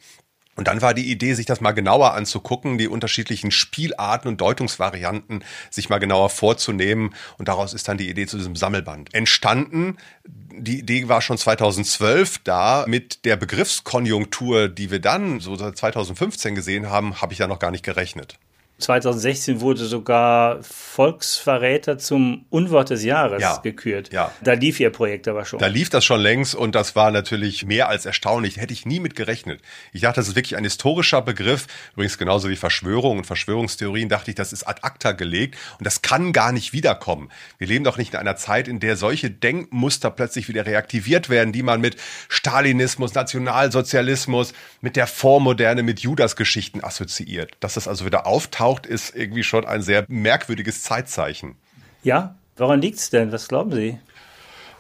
Und 0.58 0.68
dann 0.68 0.82
war 0.82 0.94
die 0.94 1.10
Idee, 1.10 1.36
sich 1.36 1.46
das 1.46 1.62
mal 1.62 1.72
genauer 1.72 2.16
anzugucken, 2.16 2.78
die 2.78 2.88
unterschiedlichen 2.88 3.52
Spielarten 3.52 4.28
und 4.28 4.42
Deutungsvarianten 4.42 5.44
sich 5.70 5.90
mal 5.90 6.00
genauer 6.00 6.30
vorzunehmen. 6.30 7.14
Und 7.38 7.48
daraus 7.48 7.74
ist 7.74 7.88
dann 7.88 7.98
die 7.98 8.10
Idee 8.10 8.26
zu 8.26 8.38
diesem 8.38 8.56
Sammelband 8.56 9.14
entstanden. 9.14 9.98
Die 10.26 10.80
Idee 10.80 11.08
war 11.08 11.22
schon 11.22 11.38
2012 11.38 12.40
da. 12.44 12.86
Mit 12.88 13.24
der 13.24 13.38
Begriffskonjunktur, 13.38 14.68
die 14.68 14.90
wir 14.90 15.00
dann 15.00 15.40
so 15.40 15.56
seit 15.56 15.78
2015 15.78 16.56
gesehen 16.56 16.90
haben, 16.90 17.22
habe 17.22 17.34
ich 17.34 17.40
da 17.40 17.48
noch 17.48 17.60
gar 17.60 17.72
nicht 17.72 17.86
gerechnet. 17.86 18.40
2016 18.80 19.60
wurde 19.60 19.86
sogar 19.86 20.62
Volksverräter 20.62 21.98
zum 21.98 22.46
Unwort 22.52 22.92
des 22.92 23.04
Jahres 23.04 23.42
ja, 23.42 23.58
gekürt. 23.58 24.14
Ja. 24.14 24.32
Da 24.44 24.54
lief 24.54 24.80
Ihr 24.80 24.92
Projekt 24.92 25.28
aber 25.28 25.46
schon. 25.46 25.58
Da 25.58 25.66
lief 25.66 25.90
das 25.90 26.06
schon 26.06 26.22
längst 26.22 26.54
und 26.54 26.76
das 26.76 26.96
war 26.96 27.10
natürlich 27.10 27.66
mehr 27.66 27.90
als 27.90 28.06
erstaunlich. 28.06 28.58
Hätte 28.58 28.74
ich 28.74 28.86
nie 28.86 29.00
mit 29.00 29.16
gerechnet. 29.16 29.62
Ich 29.94 30.02
dachte, 30.02 30.20
das 30.20 30.28
ist 30.28 30.36
wirklich 30.36 30.58
ein 30.58 30.64
historischer 30.64 31.24
Begriff. 31.24 31.66
Übrigens 31.94 32.20
genauso 32.20 32.50
wie 32.50 32.56
Verschwörung 32.56 33.18
und 33.18 33.24
Verschwörungstheorien 33.26 34.10
dachte 34.10 34.30
ich, 34.30 34.36
das 34.36 34.54
ist 34.54 34.68
ad 34.68 34.82
acta 34.84 35.14
gelegt 35.14 35.58
und 35.80 35.86
das 35.88 36.04
kann 36.04 36.32
gar 36.32 36.52
nicht 36.52 36.72
wiederkommen. 36.72 37.30
Wir 37.58 37.66
leben 37.66 37.84
doch 37.84 37.98
nicht 37.98 38.14
in 38.14 38.20
einer 38.20 38.36
Zeit, 38.36 38.68
in 38.68 38.80
der 38.80 38.96
solche 38.96 39.32
Denkmuster 39.32 40.12
plötzlich 40.12 40.50
wieder 40.50 40.68
reaktiviert 40.68 41.30
werden, 41.30 41.52
die 41.52 41.64
man 41.64 41.82
mit 41.82 41.98
Stalinismus, 42.30 43.16
Nationalsozialismus, 43.16 44.54
mit 44.82 44.96
der 44.96 45.08
Vormoderne, 45.08 45.82
mit 45.82 46.02
Judas-Geschichten 46.02 46.84
assoziiert. 46.84 47.54
Dass 47.60 47.74
das 47.74 47.88
also 47.88 48.06
wieder 48.06 48.28
auftaucht 48.28 48.67
auftaucht, 48.68 48.86
ist 48.86 49.16
irgendwie 49.16 49.44
schon 49.44 49.66
ein 49.66 49.82
sehr 49.82 50.06
merkwürdiges 50.08 50.84
Zeitzeichen. 50.84 51.56
Ja, 52.04 52.36
woran 52.58 52.82
liegt 52.82 52.98
es 52.98 53.10
denn? 53.10 53.32
Was 53.32 53.48
glauben 53.48 53.72
Sie? 53.72 54.00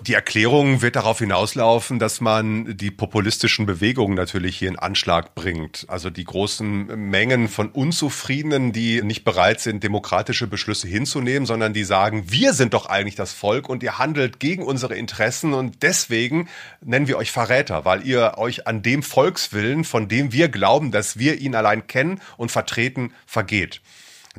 Die 0.02 0.14
Erklärung 0.14 0.84
wird 0.84 0.96
darauf 0.96 1.20
hinauslaufen, 1.20 1.98
dass 1.98 2.22
man 2.22 2.78
die 2.78 2.92
populistischen 2.92 3.66
Bewegungen 3.66 4.14
natürlich 4.14 4.56
hier 4.56 4.70
in 4.70 4.78
Anschlag 4.78 5.34
bringt. 5.34 5.86
Also 5.88 6.12
die 6.12 6.24
großen 6.24 7.10
Mengen 7.10 7.48
von 7.48 7.70
Unzufriedenen, 7.70 8.74
die 8.74 9.02
nicht 9.02 9.24
bereit 9.24 9.60
sind, 9.60 9.84
demokratische 9.84 10.46
Beschlüsse 10.46 10.88
hinzunehmen, 10.88 11.48
sondern 11.48 11.74
die 11.74 11.84
sagen, 11.84 12.26
wir 12.28 12.54
sind 12.54 12.76
doch 12.76 12.86
eigentlich 12.86 13.16
das 13.16 13.34
Volk 13.34 13.70
und 13.70 13.82
ihr 13.82 13.98
handelt 13.98 14.40
gegen 14.40 14.62
unsere 14.62 14.94
Interessen 14.94 15.54
und 15.54 15.82
deswegen 15.82 16.48
nennen 16.82 17.08
wir 17.08 17.18
euch 17.18 17.32
Verräter, 17.32 17.84
weil 17.84 18.06
ihr 18.06 18.38
euch 18.38 18.68
an 18.68 18.84
dem 18.84 19.02
Volkswillen, 19.02 19.84
von 19.84 20.08
dem 20.08 20.32
wir 20.32 20.50
glauben, 20.50 20.92
dass 20.92 21.18
wir 21.18 21.40
ihn 21.40 21.56
allein 21.56 21.88
kennen 21.88 22.22
und 22.38 22.52
vertreten, 22.52 23.14
vergeht. 23.26 23.82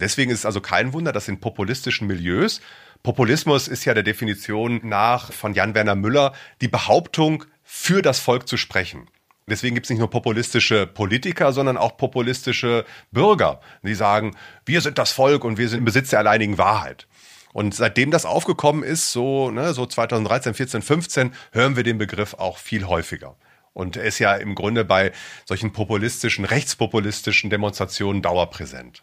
Deswegen 0.01 0.31
ist 0.31 0.41
es 0.41 0.47
also 0.47 0.61
kein 0.61 0.93
Wunder, 0.93 1.13
dass 1.13 1.27
in 1.27 1.41
populistischen 1.41 2.07
Milieus 2.07 2.61
Populismus 3.03 3.69
ist 3.69 3.85
ja 3.85 3.95
der 3.95 4.03
Definition 4.03 4.81
nach 4.83 5.33
von 5.33 5.55
Jan-Werner 5.55 5.95
Müller 5.95 6.35
die 6.61 6.69
Behauptung, 6.69 7.45
für 7.71 8.01
das 8.01 8.19
Volk 8.19 8.49
zu 8.49 8.57
sprechen. 8.57 9.09
Deswegen 9.47 9.75
gibt 9.75 9.87
es 9.87 9.91
nicht 9.91 9.99
nur 9.99 10.11
populistische 10.11 10.87
Politiker, 10.87 11.53
sondern 11.53 11.77
auch 11.77 11.97
populistische 11.97 12.85
Bürger, 13.13 13.61
die 13.83 13.95
sagen, 13.95 14.35
wir 14.65 14.81
sind 14.81 14.99
das 14.99 15.13
Volk 15.13 15.45
und 15.45 15.59
wir 15.59 15.69
sind 15.69 15.81
im 15.81 15.85
Besitz 15.85 16.11
der 16.11 16.21
alleinigen 16.21 16.59
Wahrheit. 16.59 17.07
Und 17.53 17.75
seitdem 17.75 18.11
das 18.11 18.27
aufgekommen 18.27 18.83
ist, 18.83 19.13
so, 19.13 19.51
ne, 19.51 19.73
so 19.75 19.87
2013, 19.87 20.55
14, 20.55 20.83
15, 20.83 21.35
hören 21.53 21.77
wir 21.77 21.83
den 21.83 21.99
Begriff 21.99 22.35
auch 22.35 22.59
viel 22.59 22.87
häufiger. 22.87 23.37
Und 23.73 23.97
er 23.97 24.05
ist 24.05 24.19
ja 24.19 24.35
im 24.35 24.55
Grunde 24.55 24.85
bei 24.85 25.13
solchen 25.45 25.73
populistischen, 25.73 26.45
rechtspopulistischen 26.45 27.49
Demonstrationen 27.49 28.23
dauerpräsent. 28.23 29.03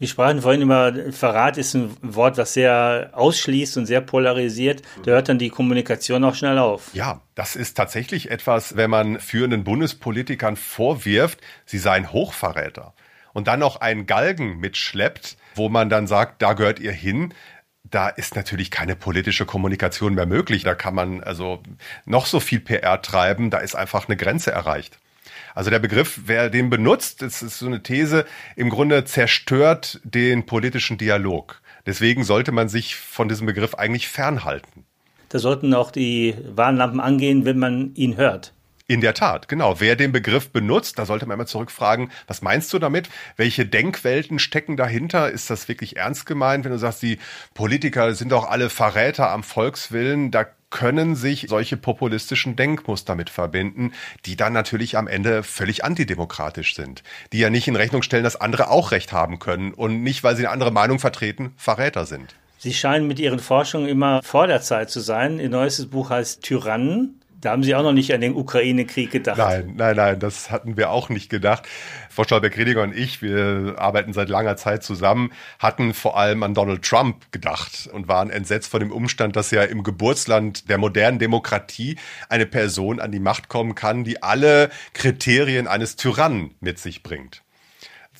Wir 0.00 0.08
sprachen 0.08 0.40
vorhin 0.40 0.62
immer, 0.62 1.12
Verrat 1.12 1.58
ist 1.58 1.74
ein 1.74 1.94
Wort, 2.00 2.38
das 2.38 2.54
sehr 2.54 3.10
ausschließt 3.12 3.76
und 3.76 3.84
sehr 3.84 4.00
polarisiert. 4.00 4.80
Da 5.04 5.10
hört 5.10 5.28
dann 5.28 5.38
die 5.38 5.50
Kommunikation 5.50 6.24
auch 6.24 6.34
schnell 6.34 6.56
auf. 6.58 6.94
Ja, 6.94 7.20
das 7.34 7.54
ist 7.54 7.76
tatsächlich 7.76 8.30
etwas, 8.30 8.76
wenn 8.76 8.88
man 8.88 9.20
führenden 9.20 9.62
Bundespolitikern 9.62 10.56
vorwirft, 10.56 11.40
sie 11.66 11.76
seien 11.76 12.14
Hochverräter 12.14 12.94
und 13.34 13.46
dann 13.46 13.60
noch 13.60 13.82
einen 13.82 14.06
Galgen 14.06 14.58
mitschleppt, 14.58 15.36
wo 15.54 15.68
man 15.68 15.90
dann 15.90 16.06
sagt, 16.06 16.40
da 16.40 16.54
gehört 16.54 16.80
ihr 16.80 16.92
hin, 16.92 17.34
da 17.84 18.08
ist 18.08 18.36
natürlich 18.36 18.70
keine 18.70 18.96
politische 18.96 19.44
Kommunikation 19.44 20.14
mehr 20.14 20.24
möglich. 20.24 20.62
Da 20.62 20.74
kann 20.74 20.94
man 20.94 21.22
also 21.22 21.62
noch 22.06 22.24
so 22.24 22.40
viel 22.40 22.60
PR 22.60 23.02
treiben, 23.02 23.50
da 23.50 23.58
ist 23.58 23.74
einfach 23.74 24.08
eine 24.08 24.16
Grenze 24.16 24.50
erreicht. 24.50 24.98
Also 25.54 25.70
der 25.70 25.78
Begriff, 25.78 26.20
wer 26.26 26.50
den 26.50 26.70
benutzt, 26.70 27.22
das 27.22 27.42
ist 27.42 27.58
so 27.58 27.66
eine 27.66 27.82
These, 27.82 28.24
im 28.56 28.70
Grunde 28.70 29.04
zerstört 29.04 30.00
den 30.04 30.46
politischen 30.46 30.98
Dialog. 30.98 31.60
Deswegen 31.86 32.24
sollte 32.24 32.52
man 32.52 32.68
sich 32.68 32.96
von 32.96 33.28
diesem 33.28 33.46
Begriff 33.46 33.74
eigentlich 33.74 34.08
fernhalten. 34.08 34.84
Da 35.28 35.38
sollten 35.38 35.72
auch 35.74 35.90
die 35.90 36.34
Warnlampen 36.44 37.00
angehen, 37.00 37.44
wenn 37.44 37.58
man 37.58 37.94
ihn 37.94 38.16
hört. 38.16 38.52
In 38.90 39.00
der 39.00 39.14
Tat, 39.14 39.46
genau. 39.46 39.78
Wer 39.78 39.94
den 39.94 40.10
Begriff 40.10 40.50
benutzt, 40.50 40.98
da 40.98 41.06
sollte 41.06 41.24
man 41.24 41.34
immer 41.34 41.46
zurückfragen, 41.46 42.10
was 42.26 42.42
meinst 42.42 42.72
du 42.72 42.80
damit? 42.80 43.08
Welche 43.36 43.64
Denkwelten 43.64 44.40
stecken 44.40 44.76
dahinter? 44.76 45.30
Ist 45.30 45.48
das 45.48 45.68
wirklich 45.68 45.96
ernst 45.96 46.26
gemeint, 46.26 46.64
wenn 46.64 46.72
du 46.72 46.78
sagst, 46.78 47.00
die 47.02 47.20
Politiker 47.54 48.12
sind 48.16 48.32
doch 48.32 48.48
alle 48.48 48.68
Verräter 48.68 49.30
am 49.30 49.44
Volkswillen? 49.44 50.32
Da 50.32 50.46
können 50.70 51.16
sich 51.16 51.46
solche 51.48 51.76
populistischen 51.76 52.56
Denkmuster 52.56 53.14
mit 53.14 53.28
verbinden, 53.28 53.92
die 54.24 54.36
dann 54.36 54.52
natürlich 54.52 54.96
am 54.96 55.08
Ende 55.08 55.42
völlig 55.42 55.84
antidemokratisch 55.84 56.74
sind, 56.74 57.02
die 57.32 57.38
ja 57.38 57.50
nicht 57.50 57.68
in 57.68 57.76
Rechnung 57.76 58.02
stellen, 58.02 58.24
dass 58.24 58.40
andere 58.40 58.70
auch 58.70 58.92
Recht 58.92 59.12
haben 59.12 59.38
können 59.38 59.74
und 59.74 60.02
nicht, 60.02 60.22
weil 60.22 60.36
sie 60.36 60.46
eine 60.46 60.52
andere 60.52 60.70
Meinung 60.70 60.98
vertreten, 60.98 61.52
Verräter 61.56 62.06
sind. 62.06 62.34
Sie 62.58 62.74
scheinen 62.74 63.06
mit 63.06 63.18
Ihren 63.18 63.38
Forschungen 63.38 63.88
immer 63.88 64.22
vor 64.22 64.46
der 64.46 64.60
Zeit 64.60 64.90
zu 64.90 65.00
sein. 65.00 65.40
Ihr 65.40 65.48
neuestes 65.48 65.86
Buch 65.86 66.10
heißt 66.10 66.42
Tyrannen. 66.42 67.19
Da 67.40 67.52
haben 67.52 67.62
Sie 67.62 67.74
auch 67.74 67.82
noch 67.82 67.92
nicht 67.92 68.12
an 68.12 68.20
den 68.20 68.36
Ukraine-Krieg 68.36 69.10
gedacht. 69.10 69.38
Nein, 69.38 69.72
nein, 69.76 69.96
nein, 69.96 70.18
das 70.18 70.50
hatten 70.50 70.76
wir 70.76 70.90
auch 70.90 71.08
nicht 71.08 71.30
gedacht. 71.30 71.66
Frau 72.10 72.24
Stolberg-Rediger 72.24 72.82
und 72.82 72.94
ich, 72.94 73.22
wir 73.22 73.76
arbeiten 73.78 74.12
seit 74.12 74.28
langer 74.28 74.56
Zeit 74.56 74.82
zusammen, 74.82 75.32
hatten 75.58 75.94
vor 75.94 76.18
allem 76.18 76.42
an 76.42 76.52
Donald 76.52 76.82
Trump 76.82 77.32
gedacht 77.32 77.88
und 77.92 78.08
waren 78.08 78.28
entsetzt 78.28 78.70
vor 78.70 78.80
dem 78.80 78.92
Umstand, 78.92 79.36
dass 79.36 79.50
ja 79.52 79.62
im 79.62 79.82
Geburtsland 79.82 80.68
der 80.68 80.76
modernen 80.76 81.18
Demokratie 81.18 81.96
eine 82.28 82.44
Person 82.44 83.00
an 83.00 83.10
die 83.10 83.20
Macht 83.20 83.48
kommen 83.48 83.74
kann, 83.74 84.04
die 84.04 84.22
alle 84.22 84.68
Kriterien 84.92 85.66
eines 85.66 85.96
Tyrannen 85.96 86.54
mit 86.60 86.78
sich 86.78 87.02
bringt 87.02 87.42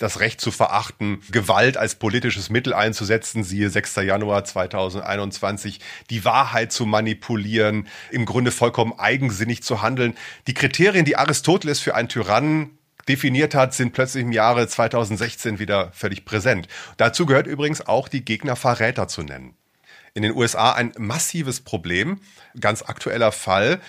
das 0.00 0.18
Recht 0.18 0.40
zu 0.40 0.50
verachten, 0.50 1.22
Gewalt 1.30 1.76
als 1.76 1.94
politisches 1.94 2.48
Mittel 2.50 2.72
einzusetzen, 2.72 3.44
siehe 3.44 3.68
6. 3.68 3.96
Januar 3.96 4.44
2021, 4.44 5.78
die 6.08 6.24
Wahrheit 6.24 6.72
zu 6.72 6.86
manipulieren, 6.86 7.86
im 8.10 8.24
Grunde 8.24 8.50
vollkommen 8.50 8.98
eigensinnig 8.98 9.62
zu 9.62 9.82
handeln. 9.82 10.14
Die 10.46 10.54
Kriterien, 10.54 11.04
die 11.04 11.16
Aristoteles 11.16 11.80
für 11.80 11.94
einen 11.94 12.08
Tyrannen 12.08 12.78
definiert 13.08 13.54
hat, 13.54 13.74
sind 13.74 13.92
plötzlich 13.92 14.24
im 14.24 14.32
Jahre 14.32 14.66
2016 14.66 15.58
wieder 15.58 15.92
völlig 15.92 16.24
präsent. 16.24 16.66
Dazu 16.96 17.26
gehört 17.26 17.46
übrigens 17.46 17.86
auch, 17.86 18.08
die 18.08 18.24
Gegner 18.24 18.56
Verräter 18.56 19.06
zu 19.06 19.22
nennen. 19.22 19.54
In 20.14 20.22
den 20.22 20.34
USA 20.34 20.72
ein 20.72 20.92
massives 20.96 21.60
Problem, 21.60 22.20
ganz 22.58 22.82
aktueller 22.82 23.32
Fall. 23.32 23.80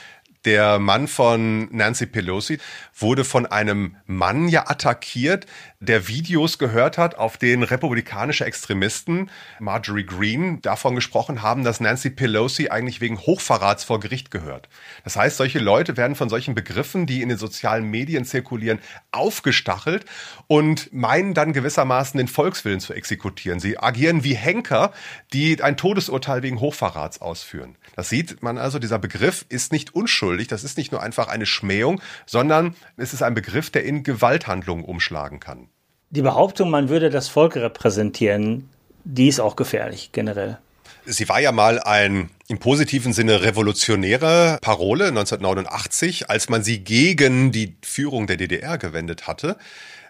Der 0.45 0.79
Mann 0.79 1.07
von 1.07 1.67
Nancy 1.71 2.07
Pelosi 2.07 2.57
wurde 2.97 3.23
von 3.23 3.45
einem 3.45 3.97
Mann 4.07 4.47
ja 4.47 4.69
attackiert, 4.69 5.45
der 5.81 6.07
Videos 6.07 6.59
gehört 6.59 6.99
hat, 6.99 7.15
auf 7.15 7.37
denen 7.37 7.63
republikanische 7.63 8.45
Extremisten, 8.45 9.31
Marjorie 9.59 10.05
Green, 10.05 10.61
davon 10.61 10.93
gesprochen 10.93 11.41
haben, 11.41 11.63
dass 11.63 11.79
Nancy 11.79 12.11
Pelosi 12.11 12.69
eigentlich 12.69 13.01
wegen 13.01 13.17
Hochverrats 13.17 13.83
vor 13.83 13.99
Gericht 13.99 14.29
gehört. 14.29 14.69
Das 15.03 15.15
heißt, 15.15 15.37
solche 15.37 15.57
Leute 15.57 15.97
werden 15.97 16.15
von 16.15 16.29
solchen 16.29 16.53
Begriffen, 16.53 17.07
die 17.07 17.23
in 17.23 17.29
den 17.29 17.39
sozialen 17.39 17.89
Medien 17.89 18.25
zirkulieren, 18.25 18.77
aufgestachelt 19.11 20.05
und 20.45 20.93
meinen 20.93 21.33
dann 21.33 21.51
gewissermaßen 21.51 22.15
den 22.19 22.27
Volkswillen 22.27 22.79
zu 22.79 22.93
exekutieren. 22.93 23.59
Sie 23.59 23.79
agieren 23.79 24.23
wie 24.23 24.35
Henker, 24.35 24.91
die 25.33 25.63
ein 25.63 25.77
Todesurteil 25.77 26.43
wegen 26.43 26.59
Hochverrats 26.59 27.21
ausführen. 27.21 27.75
Das 27.95 28.07
sieht 28.07 28.43
man 28.43 28.59
also, 28.59 28.77
dieser 28.77 28.99
Begriff 28.99 29.47
ist 29.49 29.71
nicht 29.71 29.95
unschuldig, 29.95 30.47
das 30.47 30.63
ist 30.63 30.77
nicht 30.77 30.91
nur 30.91 31.01
einfach 31.01 31.27
eine 31.27 31.47
Schmähung, 31.47 32.01
sondern 32.27 32.75
es 32.97 33.13
ist 33.13 33.23
ein 33.23 33.33
Begriff, 33.33 33.71
der 33.71 33.83
in 33.83 34.03
Gewalthandlungen 34.03 34.85
umschlagen 34.85 35.39
kann. 35.39 35.70
Die 36.13 36.21
Behauptung, 36.21 36.69
man 36.69 36.89
würde 36.89 37.09
das 37.09 37.29
Volk 37.29 37.55
repräsentieren, 37.55 38.69
die 39.05 39.29
ist 39.29 39.39
auch 39.39 39.55
gefährlich 39.55 40.09
generell. 40.11 40.57
Sie 41.05 41.29
war 41.29 41.39
ja 41.39 41.53
mal 41.53 41.79
ein 41.79 42.29
im 42.49 42.59
positiven 42.59 43.13
Sinne 43.13 43.43
revolutionäre 43.43 44.59
Parole 44.61 45.07
1989, 45.07 46.29
als 46.29 46.49
man 46.49 46.63
sie 46.63 46.79
gegen 46.79 47.53
die 47.53 47.77
Führung 47.81 48.27
der 48.27 48.35
DDR 48.35 48.77
gewendet 48.77 49.25
hatte 49.25 49.55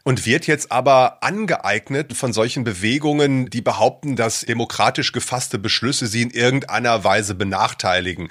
und 0.03 0.25
wird 0.25 0.47
jetzt 0.47 0.71
aber 0.71 1.21
angeeignet 1.21 2.13
von 2.13 2.33
solchen 2.33 2.63
Bewegungen, 2.63 3.51
die 3.51 3.61
behaupten, 3.61 4.15
dass 4.15 4.41
demokratisch 4.41 5.11
gefasste 5.11 5.59
Beschlüsse 5.59 6.07
sie 6.07 6.23
in 6.23 6.31
irgendeiner 6.31 7.03
Weise 7.03 7.35
benachteiligen. 7.35 8.29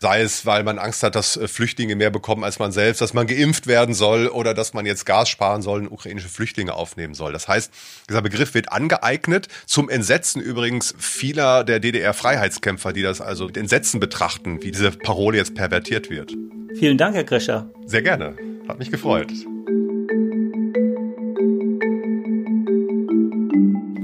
Sei 0.00 0.20
es, 0.20 0.46
weil 0.46 0.62
man 0.62 0.78
Angst 0.78 1.02
hat, 1.02 1.14
dass 1.14 1.36
äh, 1.36 1.48
Flüchtlinge 1.48 1.96
mehr 1.96 2.10
bekommen 2.10 2.44
als 2.44 2.58
man 2.58 2.72
selbst, 2.72 3.00
dass 3.00 3.14
man 3.14 3.26
geimpft 3.26 3.66
werden 3.66 3.94
soll 3.94 4.28
oder 4.28 4.54
dass 4.54 4.74
man 4.74 4.86
jetzt 4.86 5.06
Gas 5.06 5.28
sparen 5.28 5.62
soll 5.62 5.80
und 5.80 5.92
ukrainische 5.92 6.28
Flüchtlinge 6.28 6.74
aufnehmen 6.74 7.14
soll. 7.14 7.32
Das 7.32 7.48
heißt, 7.48 7.72
dieser 8.08 8.22
Begriff 8.22 8.54
wird 8.54 8.72
angeeignet, 8.72 9.48
zum 9.66 9.88
Entsetzen 9.88 10.40
übrigens 10.40 10.94
vieler 10.98 11.64
der 11.64 11.80
DDR-Freiheitskämpfer, 11.80 12.92
die 12.92 13.02
das 13.02 13.20
also 13.20 13.46
mit 13.46 13.56
Entsetzen 13.56 14.00
betrachten, 14.00 14.62
wie 14.62 14.70
diese 14.70 14.90
Parole 14.90 15.38
jetzt 15.38 15.54
pervertiert 15.54 16.10
wird. 16.10 16.32
Vielen 16.78 16.98
Dank, 16.98 17.14
Herr 17.14 17.24
Krischer. 17.24 17.70
Sehr 17.86 18.02
gerne. 18.02 18.36
Hat 18.68 18.78
mich 18.78 18.90
gefreut. 18.90 19.32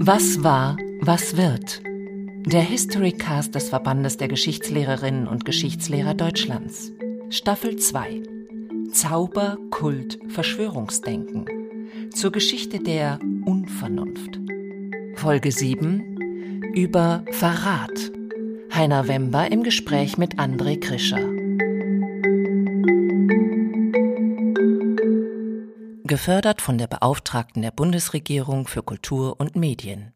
Was 0.05 0.43
war, 0.43 0.77
was 1.01 1.37
wird? 1.37 1.92
Der 2.45 2.61
Historycast 2.61 3.55
des 3.55 3.69
Verbandes 3.69 4.17
der 4.17 4.29
Geschichtslehrerinnen 4.29 5.27
und 5.27 5.45
Geschichtslehrer 5.45 6.15
Deutschlands. 6.15 6.93
Staffel 7.31 7.77
2. 7.77 8.23
Zauber, 8.93 9.59
Kult, 9.71 10.19
Verschwörungsdenken. 10.29 11.47
Zur 12.15 12.33
Geschichte 12.33 12.79
der 12.79 13.19
Unvernunft. 13.45 14.39
Folge 15.15 15.51
7. 15.53 16.73
Über 16.75 17.25
Verrat. 17.31 18.13
Heiner 18.75 19.09
Wember 19.09 19.51
im 19.51 19.63
Gespräch 19.63 20.19
mit 20.19 20.39
André 20.39 20.81
Krischer. 20.81 21.33
gefördert 26.13 26.61
von 26.61 26.77
der 26.77 26.89
Beauftragten 26.89 27.63
der 27.63 27.71
Bundesregierung 27.71 28.67
für 28.67 28.83
Kultur 28.83 29.41
und 29.41 29.57
Medien. 29.57 30.13